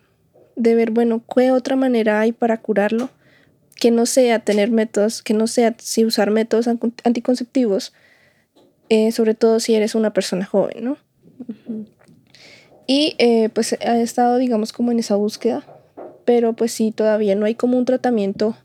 de 0.55 0.73
ver, 0.73 0.89
bueno, 0.89 1.21
qué 1.35 1.51
otra 1.51 1.75
manera 1.75 2.19
hay 2.19 2.31
para 2.31 2.59
curarlo 2.59 3.11
que 3.75 3.91
no 3.91 4.07
sea 4.07 4.39
tener 4.39 4.71
métodos, 4.71 5.21
que 5.21 5.35
no 5.35 5.45
sea 5.45 5.75
si 5.77 6.03
usar 6.03 6.31
métodos 6.31 6.67
anticonceptivos, 6.67 7.93
eh, 8.89 9.11
sobre 9.11 9.35
todo 9.35 9.59
si 9.59 9.75
eres 9.75 9.93
una 9.93 10.13
persona 10.13 10.45
joven, 10.45 10.83
¿no? 10.83 10.97
Y 12.89 13.13
eh, 13.19 13.49
pues 13.53 13.73
ha 13.73 13.99
estado, 13.99 14.39
digamos, 14.39 14.73
como 14.73 14.91
en 14.91 14.97
esa 14.97 15.15
búsqueda, 15.15 15.63
pero 16.25 16.53
pues 16.53 16.71
sí, 16.71 16.91
todavía 16.91 17.35
no 17.35 17.45
hay 17.45 17.53
como 17.53 17.77
un 17.77 17.85
tratamiento, 17.85 18.57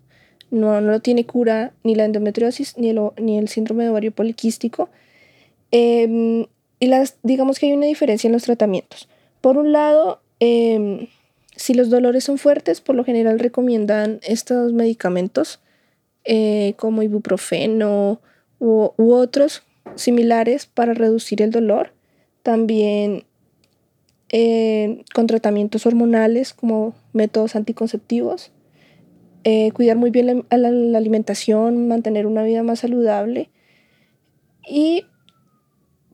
no, 0.51 0.81
no 0.81 1.01
tiene 1.01 1.27
cura 1.27 1.75
ni 1.83 1.95
la 1.95 2.07
endometriosis 2.07 2.79
ni 2.79 2.89
el, 2.89 3.01
ni 3.19 3.37
el 3.37 3.49
síndrome 3.49 3.85
de 3.85 3.91
ovario 3.91 4.13
poliquístico. 4.13 4.89
Em, 5.73 6.47
y 6.81 6.87
las, 6.87 7.19
digamos 7.23 7.59
que 7.59 7.67
hay 7.67 7.75
una 7.75 7.85
diferencia 7.85 8.27
en 8.27 8.33
los 8.33 8.45
tratamientos. 8.45 9.11
Por 9.43 9.59
un 9.59 9.73
lado, 9.73 10.23
eh, 10.41 11.11
si 11.55 11.75
los 11.75 11.91
dolores 11.91 12.25
son 12.25 12.39
fuertes, 12.39 12.81
por 12.81 12.97
lo 12.97 13.05
general 13.05 13.39
recomiendan 13.39 14.21
estos 14.23 14.73
medicamentos 14.73 15.61
eh, 16.25 16.73
como 16.79 17.03
ibuprofeno 17.03 18.23
u, 18.59 18.91
otros 18.97 19.65
similares 19.97 20.65
para 20.65 20.95
reducir 20.95 21.43
el 21.43 21.51
dolor. 21.51 21.93
También 22.43 23.25
eh, 24.37 25.05
con 25.15 25.29
tratamientos 25.29 25.87
hormonales 25.87 26.55
como 26.55 26.93
métodos 27.13 27.55
anticonceptivos. 27.55 28.51
Eh, 29.45 29.71
cuidar 29.71 29.97
muy 29.97 30.11
bien 30.11 30.45
la, 30.51 30.99
alimentación, 30.99 31.87
mantener 31.87 32.27
una 32.27 32.43
vida 32.43 32.65
más 32.65 32.81
saludable. 32.81 33.49
Y 34.69 35.05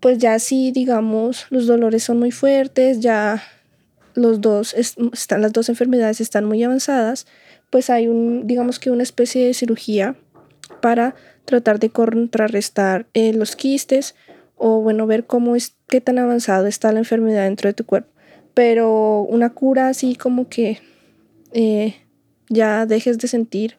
pues 0.01 0.19
ya 0.19 0.39
si 0.39 0.71
digamos 0.71 1.47
los 1.49 1.67
dolores 1.67 2.03
son 2.03 2.19
muy 2.19 2.31
fuertes, 2.31 3.01
ya 3.01 3.43
los 4.15 4.43
dos 4.43 4.75
están, 4.75 5.41
las 5.41 5.55
dos 5.55 5.71
enfermedades 5.71 6.21
están 6.21 6.45
muy 6.45 6.63
avanzadas, 6.63 7.27
pues 7.71 7.89
hay 7.89 8.07
un, 8.07 8.47
digamos 8.47 8.79
que 8.79 8.91
una 8.91 9.03
especie 9.03 9.47
de 9.47 9.55
cirugía 9.55 10.15
para 10.83 11.15
tratar 11.47 11.81
de 11.81 11.89
contrarrestar 11.89 13.07
eh, 13.15 13.33
los 13.33 13.57
quistes 13.57 14.15
o 14.63 14.83
bueno, 14.83 15.07
ver 15.07 15.25
cómo 15.25 15.57
es, 15.57 15.75
qué 15.89 16.03
tan 16.03 16.19
avanzado 16.19 16.67
está 16.67 16.93
la 16.93 16.99
enfermedad 16.99 17.45
dentro 17.45 17.69
de 17.71 17.73
tu 17.73 17.87
cuerpo. 17.87 18.11
Pero 18.53 19.23
una 19.23 19.55
cura 19.55 19.89
así 19.89 20.17
como 20.17 20.51
que 20.51 20.81
eh, 21.55 21.97
ya 22.51 22.85
dejes 22.85 23.17
de 23.17 23.27
sentir 23.27 23.79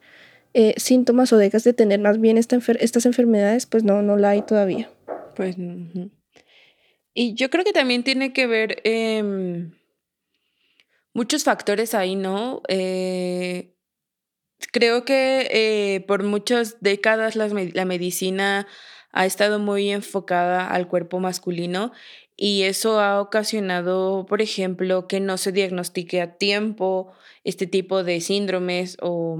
eh, 0.54 0.74
síntomas 0.78 1.32
o 1.32 1.36
dejas 1.36 1.62
de 1.62 1.72
tener 1.72 2.00
más 2.00 2.20
bien 2.20 2.36
esta 2.36 2.58
estas 2.80 3.06
enfermedades, 3.06 3.66
pues 3.66 3.84
no, 3.84 4.02
no 4.02 4.16
la 4.16 4.30
hay 4.30 4.42
todavía. 4.42 4.90
Pues, 5.36 5.54
y 7.14 7.34
yo 7.34 7.48
creo 7.48 7.64
que 7.64 7.72
también 7.72 8.02
tiene 8.02 8.32
que 8.32 8.48
ver 8.48 8.80
em, 8.82 9.70
muchos 11.14 11.44
factores 11.44 11.94
ahí, 11.94 12.16
¿no? 12.16 12.60
Eh, 12.66 13.76
creo 14.72 15.04
que 15.04 16.04
por 16.08 16.24
muchas 16.24 16.78
décadas 16.80 17.36
la 17.36 17.84
medicina 17.84 18.66
ha 19.12 19.26
estado 19.26 19.58
muy 19.58 19.90
enfocada 19.90 20.66
al 20.66 20.88
cuerpo 20.88 21.20
masculino 21.20 21.92
y 22.36 22.62
eso 22.62 22.98
ha 23.00 23.20
ocasionado, 23.20 24.26
por 24.26 24.42
ejemplo, 24.42 25.06
que 25.06 25.20
no 25.20 25.36
se 25.36 25.52
diagnostique 25.52 26.20
a 26.20 26.38
tiempo 26.38 27.12
este 27.44 27.66
tipo 27.66 28.02
de 28.04 28.20
síndromes 28.20 28.96
o 29.00 29.38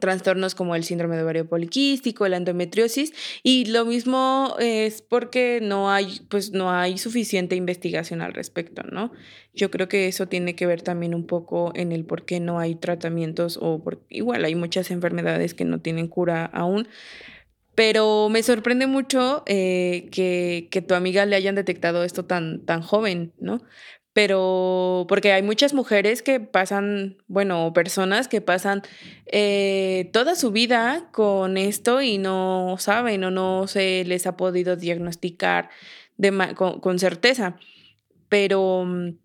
trastornos 0.00 0.54
como 0.54 0.74
el 0.74 0.84
síndrome 0.84 1.16
de 1.16 1.22
ovario 1.22 1.48
poliquístico, 1.48 2.28
la 2.28 2.36
endometriosis 2.36 3.12
y 3.42 3.66
lo 3.66 3.84
mismo 3.84 4.56
es 4.58 5.02
porque 5.02 5.60
no 5.62 5.90
hay 5.90 6.20
pues 6.28 6.52
no 6.52 6.70
hay 6.70 6.98
suficiente 6.98 7.56
investigación 7.56 8.20
al 8.20 8.34
respecto, 8.34 8.82
¿no? 8.82 9.12
Yo 9.54 9.70
creo 9.70 9.88
que 9.88 10.08
eso 10.08 10.26
tiene 10.26 10.54
que 10.54 10.66
ver 10.66 10.82
también 10.82 11.14
un 11.14 11.26
poco 11.26 11.72
en 11.74 11.92
el 11.92 12.04
por 12.04 12.24
qué 12.24 12.40
no 12.40 12.58
hay 12.58 12.74
tratamientos 12.74 13.58
o 13.60 13.82
por, 13.82 14.02
igual 14.10 14.44
hay 14.44 14.54
muchas 14.54 14.90
enfermedades 14.90 15.54
que 15.54 15.64
no 15.64 15.80
tienen 15.80 16.08
cura 16.08 16.44
aún. 16.44 16.88
Pero 17.76 18.28
me 18.28 18.42
sorprende 18.42 18.88
mucho 18.88 19.44
eh, 19.46 20.08
que, 20.10 20.66
que 20.72 20.82
tu 20.82 20.94
amiga 20.94 21.24
le 21.26 21.36
hayan 21.36 21.54
detectado 21.54 22.02
esto 22.02 22.24
tan, 22.24 22.64
tan 22.64 22.82
joven, 22.82 23.32
¿no? 23.38 23.60
pero 24.16 25.04
porque 25.10 25.32
hay 25.32 25.42
muchas 25.42 25.74
mujeres 25.74 26.22
que 26.22 26.40
pasan, 26.40 27.18
bueno, 27.28 27.74
personas 27.74 28.28
que 28.28 28.40
pasan 28.40 28.80
eh, 29.26 30.08
toda 30.10 30.36
su 30.36 30.52
vida 30.52 31.10
con 31.12 31.58
esto 31.58 32.00
y 32.00 32.16
no 32.16 32.76
saben 32.78 33.24
o 33.24 33.30
no 33.30 33.66
se 33.66 34.04
les 34.06 34.26
ha 34.26 34.34
podido 34.38 34.74
diagnosticar 34.74 35.68
con, 36.54 36.98
certeza. 36.98 37.58
Pero 38.30 38.84
mm, 38.86 39.18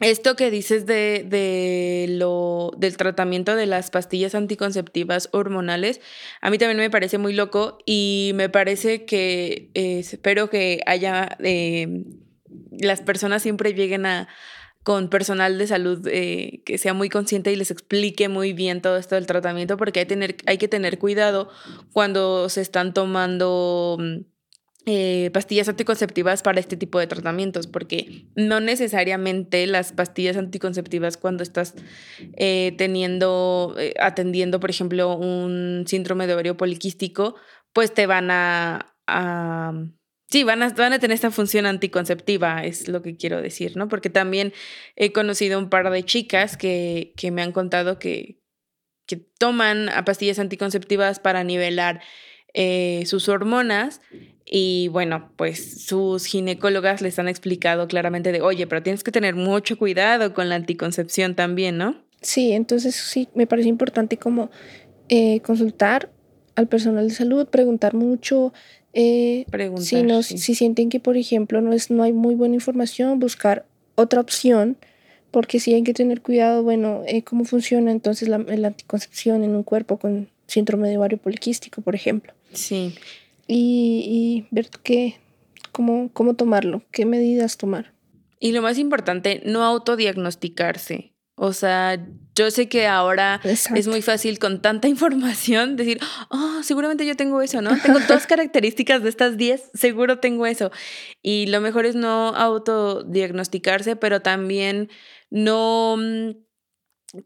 esto 0.00 0.36
que 0.36 0.50
dices 0.50 0.86
de, 0.86 1.24
de, 1.28 2.06
lo, 2.08 2.72
del 2.76 2.96
tratamiento 2.96 3.56
de 3.56 3.66
las 3.66 3.90
pastillas 3.90 4.34
anticonceptivas 4.34 5.28
hormonales, 5.32 6.00
a 6.40 6.50
mí 6.50 6.58
también 6.58 6.78
me 6.78 6.90
parece 6.90 7.18
muy 7.18 7.32
loco 7.32 7.78
y 7.84 8.32
me 8.34 8.48
parece 8.48 9.04
que 9.04 9.70
eh, 9.74 9.98
espero 10.00 10.50
que 10.50 10.80
haya... 10.86 11.36
Eh, 11.42 12.04
las 12.80 13.02
personas 13.02 13.42
siempre 13.42 13.74
lleguen 13.74 14.06
a 14.06 14.28
con 14.88 15.10
personal 15.10 15.58
de 15.58 15.66
salud 15.66 16.06
eh, 16.10 16.62
que 16.64 16.78
sea 16.78 16.94
muy 16.94 17.10
consciente 17.10 17.52
y 17.52 17.56
les 17.56 17.70
explique 17.70 18.30
muy 18.30 18.54
bien 18.54 18.80
todo 18.80 18.96
esto 18.96 19.16
del 19.16 19.26
tratamiento, 19.26 19.76
porque 19.76 20.00
hay, 20.00 20.06
tener, 20.06 20.36
hay 20.46 20.56
que 20.56 20.66
tener 20.66 20.98
cuidado 20.98 21.50
cuando 21.92 22.48
se 22.48 22.62
están 22.62 22.94
tomando 22.94 23.98
mm, 24.00 24.20
eh, 24.90 25.30
pastillas 25.32 25.68
anticonceptivas 25.68 26.42
para 26.42 26.60
este 26.60 26.76
tipo 26.76 26.98
de 26.98 27.06
tratamientos, 27.06 27.66
porque 27.66 28.24
no 28.34 28.60
necesariamente 28.60 29.66
las 29.66 29.92
pastillas 29.92 30.36
anticonceptivas 30.36 31.16
cuando 31.16 31.42
estás 31.42 31.74
eh, 32.36 32.74
teniendo, 32.78 33.76
atendiendo, 34.00 34.60
por 34.60 34.70
ejemplo, 34.70 35.14
un 35.16 35.84
síndrome 35.86 36.26
de 36.26 36.34
ovario 36.34 36.56
poliquístico, 36.56 37.34
pues 37.72 37.92
te 37.92 38.06
van 38.06 38.30
a 38.30 38.94
Sí, 40.30 40.44
van 40.44 40.62
a, 40.62 40.68
van 40.70 40.92
a 40.92 40.98
tener 40.98 41.14
esta 41.14 41.30
función 41.30 41.64
anticonceptiva, 41.64 42.62
es 42.62 42.86
lo 42.86 43.00
que 43.00 43.16
quiero 43.16 43.40
decir, 43.40 43.78
¿no? 43.78 43.88
Porque 43.88 44.10
también 44.10 44.52
he 44.94 45.10
conocido 45.10 45.58
un 45.58 45.70
par 45.70 45.90
de 45.90 46.02
chicas 46.04 46.58
que, 46.58 47.14
que 47.16 47.30
me 47.30 47.40
han 47.40 47.52
contado 47.52 47.98
que, 47.98 48.38
que 49.06 49.16
toman 49.16 49.88
pastillas 50.04 50.38
anticonceptivas 50.38 51.18
para 51.18 51.44
nivelar 51.44 52.02
eh, 52.54 53.02
sus 53.06 53.28
hormonas. 53.28 54.00
Y 54.50 54.88
bueno, 54.88 55.30
pues 55.36 55.84
sus 55.84 56.24
ginecólogas 56.24 57.02
les 57.02 57.18
han 57.18 57.28
explicado 57.28 57.86
claramente 57.86 58.32
de, 58.32 58.40
oye, 58.40 58.66
pero 58.66 58.82
tienes 58.82 59.04
que 59.04 59.12
tener 59.12 59.34
mucho 59.34 59.76
cuidado 59.76 60.32
con 60.32 60.48
la 60.48 60.54
anticoncepción 60.54 61.34
también, 61.34 61.76
¿no? 61.76 61.96
Sí, 62.22 62.52
entonces 62.52 62.94
sí, 62.94 63.28
me 63.34 63.46
parece 63.46 63.68
importante 63.68 64.16
como 64.16 64.50
eh, 65.08 65.40
consultar 65.40 66.10
al 66.54 66.66
personal 66.66 67.08
de 67.08 67.14
salud, 67.14 67.46
preguntar 67.46 67.94
mucho. 67.94 68.52
Eh, 68.92 69.44
preguntar, 69.50 69.84
si, 69.84 70.02
no, 70.02 70.22
si 70.22 70.54
sienten 70.54 70.88
que, 70.88 70.98
por 70.98 71.16
ejemplo, 71.16 71.60
no, 71.60 71.72
es, 71.72 71.90
no 71.90 72.02
hay 72.02 72.12
muy 72.12 72.34
buena 72.34 72.54
información, 72.54 73.20
buscar 73.20 73.64
otra 73.94 74.20
opción, 74.20 74.76
porque 75.30 75.60
sí 75.60 75.74
hay 75.74 75.82
que 75.82 75.94
tener 75.94 76.20
cuidado, 76.20 76.62
bueno, 76.62 77.02
eh, 77.06 77.22
cómo 77.22 77.44
funciona 77.44 77.92
entonces 77.92 78.28
la, 78.28 78.38
la, 78.38 78.68
anticoncepción 78.68 79.44
en 79.44 79.54
un 79.54 79.62
cuerpo 79.62 79.98
con 79.98 80.28
síndrome 80.46 80.88
de 80.88 80.96
ovario 80.96 81.18
poliquístico, 81.18 81.82
por 81.82 81.94
ejemplo. 81.94 82.32
Sí. 82.52 82.94
Y, 83.46 84.46
y 84.50 84.54
ver 84.54 84.68
qué, 84.82 85.20
cómo, 85.72 86.10
cómo 86.12 86.34
tomarlo, 86.34 86.82
qué 86.90 87.06
medidas 87.06 87.56
tomar. 87.56 87.94
Y 88.40 88.52
lo 88.52 88.62
más 88.62 88.78
importante, 88.78 89.42
no 89.44 89.64
autodiagnosticarse. 89.64 91.14
O 91.40 91.52
sea, 91.52 92.04
yo 92.34 92.50
sé 92.50 92.68
que 92.68 92.88
ahora 92.88 93.40
es 93.44 93.86
muy 93.86 94.02
fácil 94.02 94.40
con 94.40 94.60
tanta 94.60 94.88
información 94.94 95.76
decir, 95.76 96.00
oh, 96.30 96.60
seguramente 96.62 97.06
yo 97.06 97.16
tengo 97.16 97.40
eso, 97.42 97.62
¿no? 97.62 97.70
Tengo 97.80 98.00
dos 98.00 98.26
características 98.28 99.02
de 99.02 99.08
estas 99.08 99.36
10, 99.36 99.70
seguro 99.74 100.18
tengo 100.18 100.46
eso. 100.46 100.72
Y 101.22 101.46
lo 101.46 101.60
mejor 101.60 101.86
es 101.86 101.94
no 101.94 102.28
autodiagnosticarse, 102.28 103.94
pero 103.94 104.20
también 104.20 104.90
no, 105.30 105.96
mm, 105.96 106.30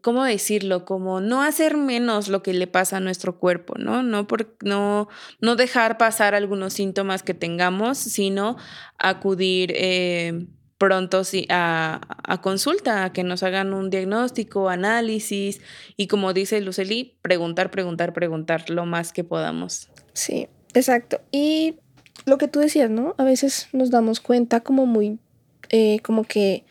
¿cómo 0.01 0.23
decirlo? 0.23 0.85
Como 0.85 1.21
no 1.21 1.41
hacer 1.41 1.77
menos 1.77 2.27
lo 2.27 2.43
que 2.43 2.53
le 2.53 2.67
pasa 2.67 2.97
a 2.97 2.99
nuestro 2.99 3.37
cuerpo, 3.37 3.75
¿no? 3.77 4.03
No, 4.03 4.27
por, 4.27 4.55
no, 4.63 5.09
no 5.39 5.55
dejar 5.55 5.97
pasar 5.97 6.35
algunos 6.35 6.73
síntomas 6.73 7.23
que 7.23 7.33
tengamos, 7.33 7.97
sino 7.97 8.57
acudir. 8.97 9.73
Eh, 9.75 10.47
pronto 10.79 11.23
sí, 11.23 11.45
a, 11.49 12.01
a, 12.23 12.41
consulta, 12.41 13.05
a 13.05 13.13
que 13.13 13.23
nos 13.23 13.41
hagan 13.43 13.73
un 13.73 13.89
diagnóstico, 13.89 14.67
análisis 14.67 15.61
y 15.95 16.07
como 16.07 16.33
dice 16.33 16.59
Luceli, 16.59 17.15
preguntar, 17.21 17.71
preguntar, 17.71 18.11
preguntar 18.11 18.69
lo 18.69 18.85
más 18.85 19.13
que 19.13 19.23
podamos. 19.23 19.89
Sí, 20.11 20.49
exacto. 20.73 21.21
Y 21.31 21.75
lo 22.25 22.37
que 22.37 22.49
tú 22.49 22.59
decías, 22.59 22.89
¿no? 22.89 23.15
A 23.17 23.23
veces 23.23 23.69
nos 23.71 23.91
damos 23.91 24.19
cuenta 24.19 24.59
como 24.59 24.85
muy, 24.85 25.19
eh, 25.69 25.99
como 26.03 26.25
que 26.25 26.65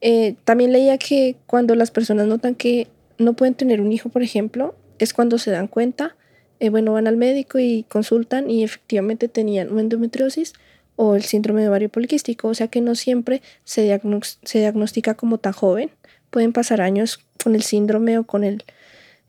eh, 0.00 0.36
también 0.44 0.72
leía 0.72 0.98
que 0.98 1.36
cuando 1.46 1.74
las 1.74 1.90
personas 1.90 2.26
notan 2.26 2.54
que 2.54 2.88
no 3.18 3.34
pueden 3.34 3.54
tener 3.54 3.80
un 3.80 3.92
hijo, 3.92 4.08
por 4.08 4.22
ejemplo, 4.22 4.74
es 4.98 5.14
cuando 5.14 5.38
se 5.38 5.50
dan 5.50 5.68
cuenta, 5.68 6.16
eh, 6.60 6.70
bueno, 6.70 6.92
van 6.92 7.06
al 7.06 7.16
médico 7.16 7.58
y 7.58 7.84
consultan 7.84 8.50
y 8.50 8.64
efectivamente 8.64 9.28
tenían 9.28 9.78
endometriosis 9.78 10.54
o 10.96 11.14
el 11.14 11.22
síndrome 11.22 11.60
de 11.60 11.68
ovario 11.68 11.90
poliquístico, 11.90 12.48
o 12.48 12.54
sea 12.54 12.68
que 12.68 12.80
no 12.80 12.94
siempre 12.94 13.42
se, 13.64 14.00
se 14.42 14.58
diagnostica 14.58 15.14
como 15.14 15.38
tan 15.38 15.52
joven. 15.52 15.90
Pueden 16.30 16.52
pasar 16.52 16.80
años 16.80 17.20
con 17.42 17.54
el 17.54 17.62
síndrome 17.62 18.18
o 18.18 18.24
con, 18.24 18.44
el, 18.44 18.64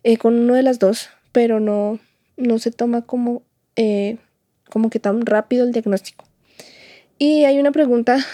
eh, 0.03 0.17
con 0.17 0.35
uno 0.39 0.53
de 0.53 0.63
las 0.63 0.79
dos, 0.79 1.09
pero 1.33 1.59
no, 1.59 1.99
no 2.37 2.59
se 2.59 2.71
toma 2.71 3.01
como, 3.01 3.43
eh, 3.75 4.17
como 4.69 4.89
que 4.89 4.99
tan 4.99 5.25
rápido 5.25 5.65
el 5.65 5.73
diagnóstico. 5.73 6.25
Y 7.19 7.43
hay 7.43 7.59
una 7.59 7.71
pregunta 7.71 8.25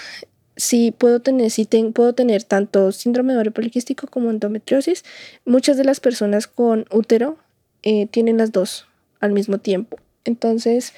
si 0.55 0.91
puedo 0.91 1.19
tener, 1.19 1.49
si 1.51 1.65
puedo 1.65 2.13
tener 2.13 2.43
tanto 2.43 2.91
síndrome 2.91 3.33
de 3.33 3.37
ovario 3.37 3.53
poliquístico 3.53 4.07
como 4.07 4.29
endometriosis. 4.29 5.03
Muchas 5.45 5.77
de 5.77 5.83
las 5.83 5.99
personas 5.99 6.47
con 6.47 6.85
útero 6.91 7.37
eh, 7.81 8.07
tienen 8.07 8.37
las 8.37 8.51
dos 8.51 8.87
al 9.19 9.31
mismo 9.31 9.57
tiempo. 9.57 9.97
Entonces, 10.25 10.93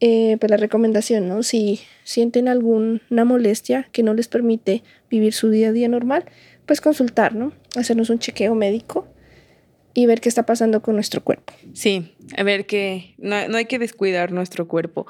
eh, 0.00 0.36
pues 0.38 0.50
la 0.50 0.56
recomendación, 0.56 1.28
¿no? 1.28 1.42
Si 1.42 1.80
sienten 2.04 2.48
alguna 2.48 3.24
molestia 3.24 3.88
que 3.92 4.02
no 4.02 4.14
les 4.14 4.28
permite 4.28 4.82
vivir 5.10 5.32
su 5.32 5.50
día 5.50 5.68
a 5.68 5.72
día 5.72 5.88
normal, 5.88 6.24
pues 6.66 6.80
consultar, 6.80 7.34
¿no? 7.34 7.52
Hacernos 7.76 8.10
un 8.10 8.18
chequeo 8.18 8.54
médico 8.54 9.06
y 9.92 10.06
ver 10.06 10.20
qué 10.20 10.28
está 10.28 10.46
pasando 10.46 10.82
con 10.82 10.94
nuestro 10.94 11.22
cuerpo. 11.22 11.52
Sí, 11.74 12.14
a 12.36 12.42
ver 12.42 12.66
que 12.66 13.14
no, 13.18 13.48
no 13.48 13.56
hay 13.56 13.66
que 13.66 13.78
descuidar 13.78 14.32
nuestro 14.32 14.68
cuerpo. 14.68 15.06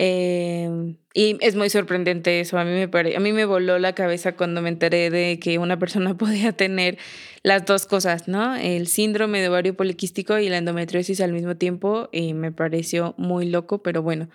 Em, 0.00 0.96
y 1.12 1.36
es 1.40 1.56
muy 1.56 1.70
sorprendente 1.70 2.38
eso. 2.38 2.56
A 2.56 2.64
mí, 2.64 2.70
me 2.70 3.16
a 3.16 3.20
mí 3.20 3.32
me 3.32 3.44
voló 3.44 3.80
la 3.80 3.94
cabeza 3.94 4.36
cuando 4.36 4.62
me 4.62 4.68
enteré 4.68 5.10
de 5.10 5.40
que 5.40 5.58
una 5.58 5.78
persona 5.78 6.14
podía 6.16 6.52
tener 6.52 6.98
las 7.42 7.66
dos 7.66 7.86
cosas, 7.86 8.28
¿no? 8.28 8.54
El 8.54 8.86
síndrome 8.86 9.40
de 9.40 9.48
ovario 9.48 9.76
poliquístico 9.76 10.38
y 10.38 10.48
la 10.48 10.58
endometriosis 10.58 11.20
al 11.20 11.32
mismo 11.32 11.56
tiempo. 11.56 12.08
Me 12.12 12.52
pareció 12.52 13.14
muy 13.18 13.46
loco, 13.46 13.82
pero 13.82 14.02
bueno. 14.02 14.30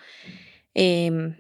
Em, 0.74 1.36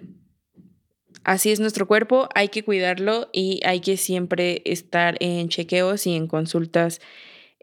así 1.26 1.52
es 1.52 1.60
nuestro 1.60 1.86
cuerpo, 1.88 2.30
hay 2.34 2.48
que 2.48 2.64
cuidarlo 2.64 3.30
y 3.34 3.60
hay 3.66 3.82
que 3.82 3.98
siempre 3.98 4.62
estar 4.64 5.18
en 5.20 5.50
chequeos 5.50 6.08
y 6.08 6.16
en 6.16 6.28
consultas 6.28 7.02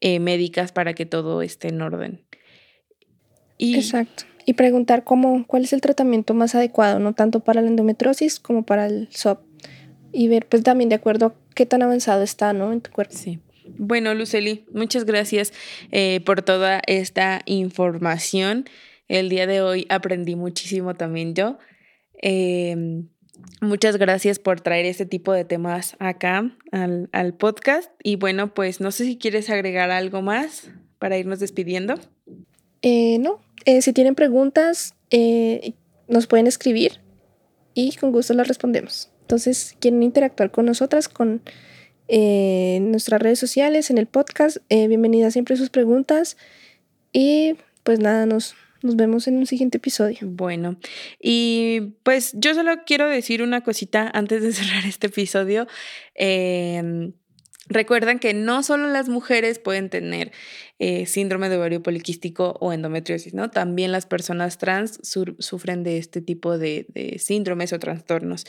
eh, 0.01 0.19
médicas 0.19 0.73
para 0.73 0.93
que 0.95 1.07
todo 1.07 1.41
esté 1.41 1.69
en 1.69 1.81
orden. 1.81 2.21
Exacto 3.59 4.25
y 4.51 4.55
preguntar 4.55 5.05
cómo, 5.05 5.47
cuál 5.47 5.63
es 5.63 5.73
el 5.73 5.81
tratamiento 5.81 6.35
más 6.35 6.57
adecuado, 6.57 6.99
no 6.99 7.13
tanto 7.13 7.39
para 7.39 7.63
la 7.63 7.69
endometriosis 7.69 8.41
como 8.41 8.67
para 8.67 8.87
el 8.87 9.07
SOP. 9.13 9.39
Y 10.11 10.27
ver 10.27 10.47
pues 10.47 10.65
también 10.65 10.89
de 10.89 10.97
acuerdo 10.97 11.27
a 11.27 11.35
qué 11.55 11.67
tan 11.67 11.83
avanzado 11.83 12.25
está 12.25 12.53
¿no? 12.53 12.73
en 12.73 12.81
tu 12.81 12.91
cuerpo. 12.91 13.15
Sí. 13.17 13.39
Bueno, 13.79 14.13
Luceli, 14.13 14.65
muchas 14.75 15.05
gracias 15.05 15.53
eh, 15.93 16.21
por 16.27 16.43
toda 16.43 16.83
esta 16.89 17.43
información. 17.47 18.65
El 19.07 19.29
día 19.29 19.47
de 19.47 19.61
hoy 19.61 19.87
aprendí 19.89 20.35
muchísimo 20.35 20.95
también 20.97 21.37
yo. 21.37 21.59
Em, 22.15 23.07
muchas 23.61 23.99
gracias 23.99 24.41
por 24.41 24.61
traer 24.61 24.85
este 24.85 25.07
tipo 25.07 25.33
de 25.33 25.45
temas 25.45 25.95
acá 26.01 26.57
al, 26.73 27.09
al 27.13 27.35
podcast. 27.35 27.89
Y 28.03 28.17
bueno, 28.17 28.53
pues 28.53 28.81
no 28.81 28.91
sé 28.91 29.05
si 29.05 29.17
quieres 29.17 29.49
agregar 29.49 29.93
algo 29.93 30.23
más 30.23 30.73
para 30.99 31.19
irnos 31.19 31.39
despidiendo. 31.39 31.95
Eh, 32.83 33.19
no, 33.19 33.41
eh, 33.65 33.83
si 33.83 33.93
tienen 33.93 34.15
preguntas, 34.15 34.95
eh, 35.11 35.73
nos 36.09 36.27
pueden 36.27 36.47
escribir 36.47 37.01
y 37.75 37.95
con 37.97 38.13
gusto 38.13 38.35
las 38.35 38.49
respondemos. 38.49 39.11
Entonces, 39.23 39.77
quieren 39.79 40.03
interactuar 40.03 40.51
con 40.51 40.67
nosotras, 40.67 41.09
con 41.09 41.43
nuestras 42.09 43.23
redes 43.23 43.39
sociales, 43.39 43.89
en 43.91 43.99
el 43.99 44.07
podcast, 44.07 44.57
bienvenidas 44.69 45.33
siempre 45.35 45.57
sus 45.57 45.71
preguntas. 45.71 46.37
Y 47.13 47.55
pues 47.85 48.01
nada, 48.01 48.27
nos, 48.27 48.57
nos 48.83 48.97
vemos 48.97 49.29
en 49.29 49.37
un 49.37 49.47
siguiente 49.47 49.79
episodio. 49.79 50.19
Bueno, 50.23 50.77
y 51.21 51.95
pues 52.03 52.33
yo 52.35 52.55
solo 52.55 52.85
quiero 52.87 53.09
decir 53.09 53.43
una 53.43 53.63
cosita 53.63 54.11
antes 54.13 54.43
de 54.43 54.53
cerrar 54.53 54.85
este 54.87 55.09
episodio. 55.09 55.67
Eh, 56.15 57.13
Recuerdan 57.71 58.19
que 58.19 58.35
no 58.35 58.65
solo 58.65 58.89
las 58.89 59.09
mujeres 59.09 59.61
pueden 59.61 59.91
tener 59.91 60.33
eh, 60.81 61.07
síndrome 61.07 61.49
de 61.49 61.57
ovario 61.57 61.83
poliquístico 61.83 62.57
o 62.61 62.73
endometriosis, 62.73 63.33
¿no? 63.33 63.49
También 63.51 63.93
las 63.93 64.07
personas 64.07 64.59
trans 64.59 64.99
sufren 65.03 65.85
de 65.85 65.99
este 65.99 66.21
tipo 66.21 66.59
de, 66.59 67.17
síndromes 67.19 67.73
o 67.73 67.79
trastornos. 67.79 68.45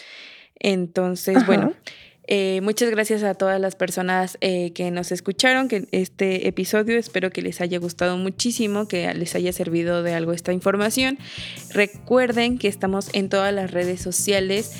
Entonces, 0.55 1.45
bueno, 1.45 1.73
eh, 2.27 2.61
muchas 2.61 2.89
gracias 2.89 3.21
a 3.21 3.35
todas 3.35 3.61
las 3.61 3.75
personas 3.75 4.39
eh, 4.41 4.71
que 4.73 4.89
nos 4.89 5.11
escucharon, 5.11 5.67
que 5.67 5.87
este 5.91 6.47
episodio 6.47 6.97
espero 6.97 7.29
que 7.29 7.43
les 7.43 7.61
haya 7.61 7.77
gustado 7.77 8.17
muchísimo, 8.17 8.87
que 8.87 9.13
les 9.13 9.35
haya 9.35 9.53
servido 9.53 10.01
de 10.01 10.15
algo 10.15 10.33
esta 10.33 10.51
información. 10.51 11.19
Recuerden 11.71 12.57
que 12.57 12.69
estamos 12.69 13.09
en 13.13 13.29
todas 13.29 13.53
las 13.53 13.69
redes 13.69 14.01
sociales 14.01 14.71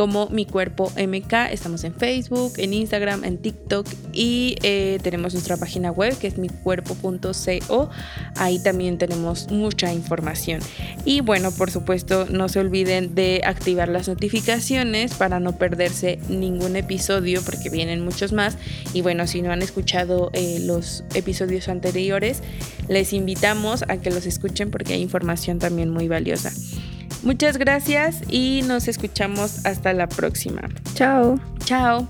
como 0.00 0.30
Mi 0.30 0.46
Cuerpo 0.46 0.90
MK. 0.96 1.52
Estamos 1.52 1.84
en 1.84 1.92
Facebook, 1.92 2.54
en 2.56 2.72
Instagram, 2.72 3.22
en 3.22 3.36
TikTok 3.36 3.86
y 4.14 4.56
eh, 4.62 4.98
tenemos 5.02 5.34
nuestra 5.34 5.58
página 5.58 5.92
web 5.92 6.16
que 6.16 6.26
es 6.26 6.38
micuerpo.co. 6.38 7.90
Ahí 8.36 8.62
también 8.62 8.96
tenemos 8.96 9.50
mucha 9.50 9.92
información. 9.92 10.62
Y 11.04 11.20
bueno, 11.20 11.52
por 11.52 11.70
supuesto, 11.70 12.24
no 12.30 12.48
se 12.48 12.60
olviden 12.60 13.14
de 13.14 13.42
activar 13.44 13.90
las 13.90 14.08
notificaciones 14.08 15.12
para 15.12 15.38
no 15.38 15.58
perderse 15.58 16.18
ningún 16.30 16.76
episodio 16.76 17.42
porque 17.42 17.68
vienen 17.68 18.02
muchos 18.02 18.32
más. 18.32 18.56
Y 18.94 19.02
bueno, 19.02 19.26
si 19.26 19.42
no 19.42 19.52
han 19.52 19.60
escuchado 19.60 20.30
eh, 20.32 20.60
los 20.60 21.04
episodios 21.12 21.68
anteriores, 21.68 22.42
les 22.88 23.12
invitamos 23.12 23.84
a 23.86 23.98
que 23.98 24.10
los 24.10 24.24
escuchen 24.24 24.70
porque 24.70 24.94
hay 24.94 25.02
información 25.02 25.58
también 25.58 25.90
muy 25.90 26.08
valiosa. 26.08 26.52
Muchas 27.22 27.58
gracias 27.58 28.22
y 28.28 28.62
nos 28.66 28.88
escuchamos 28.88 29.66
hasta 29.66 29.92
la 29.92 30.08
próxima. 30.08 30.62
Chao. 30.94 31.38
Chao. 31.64 32.08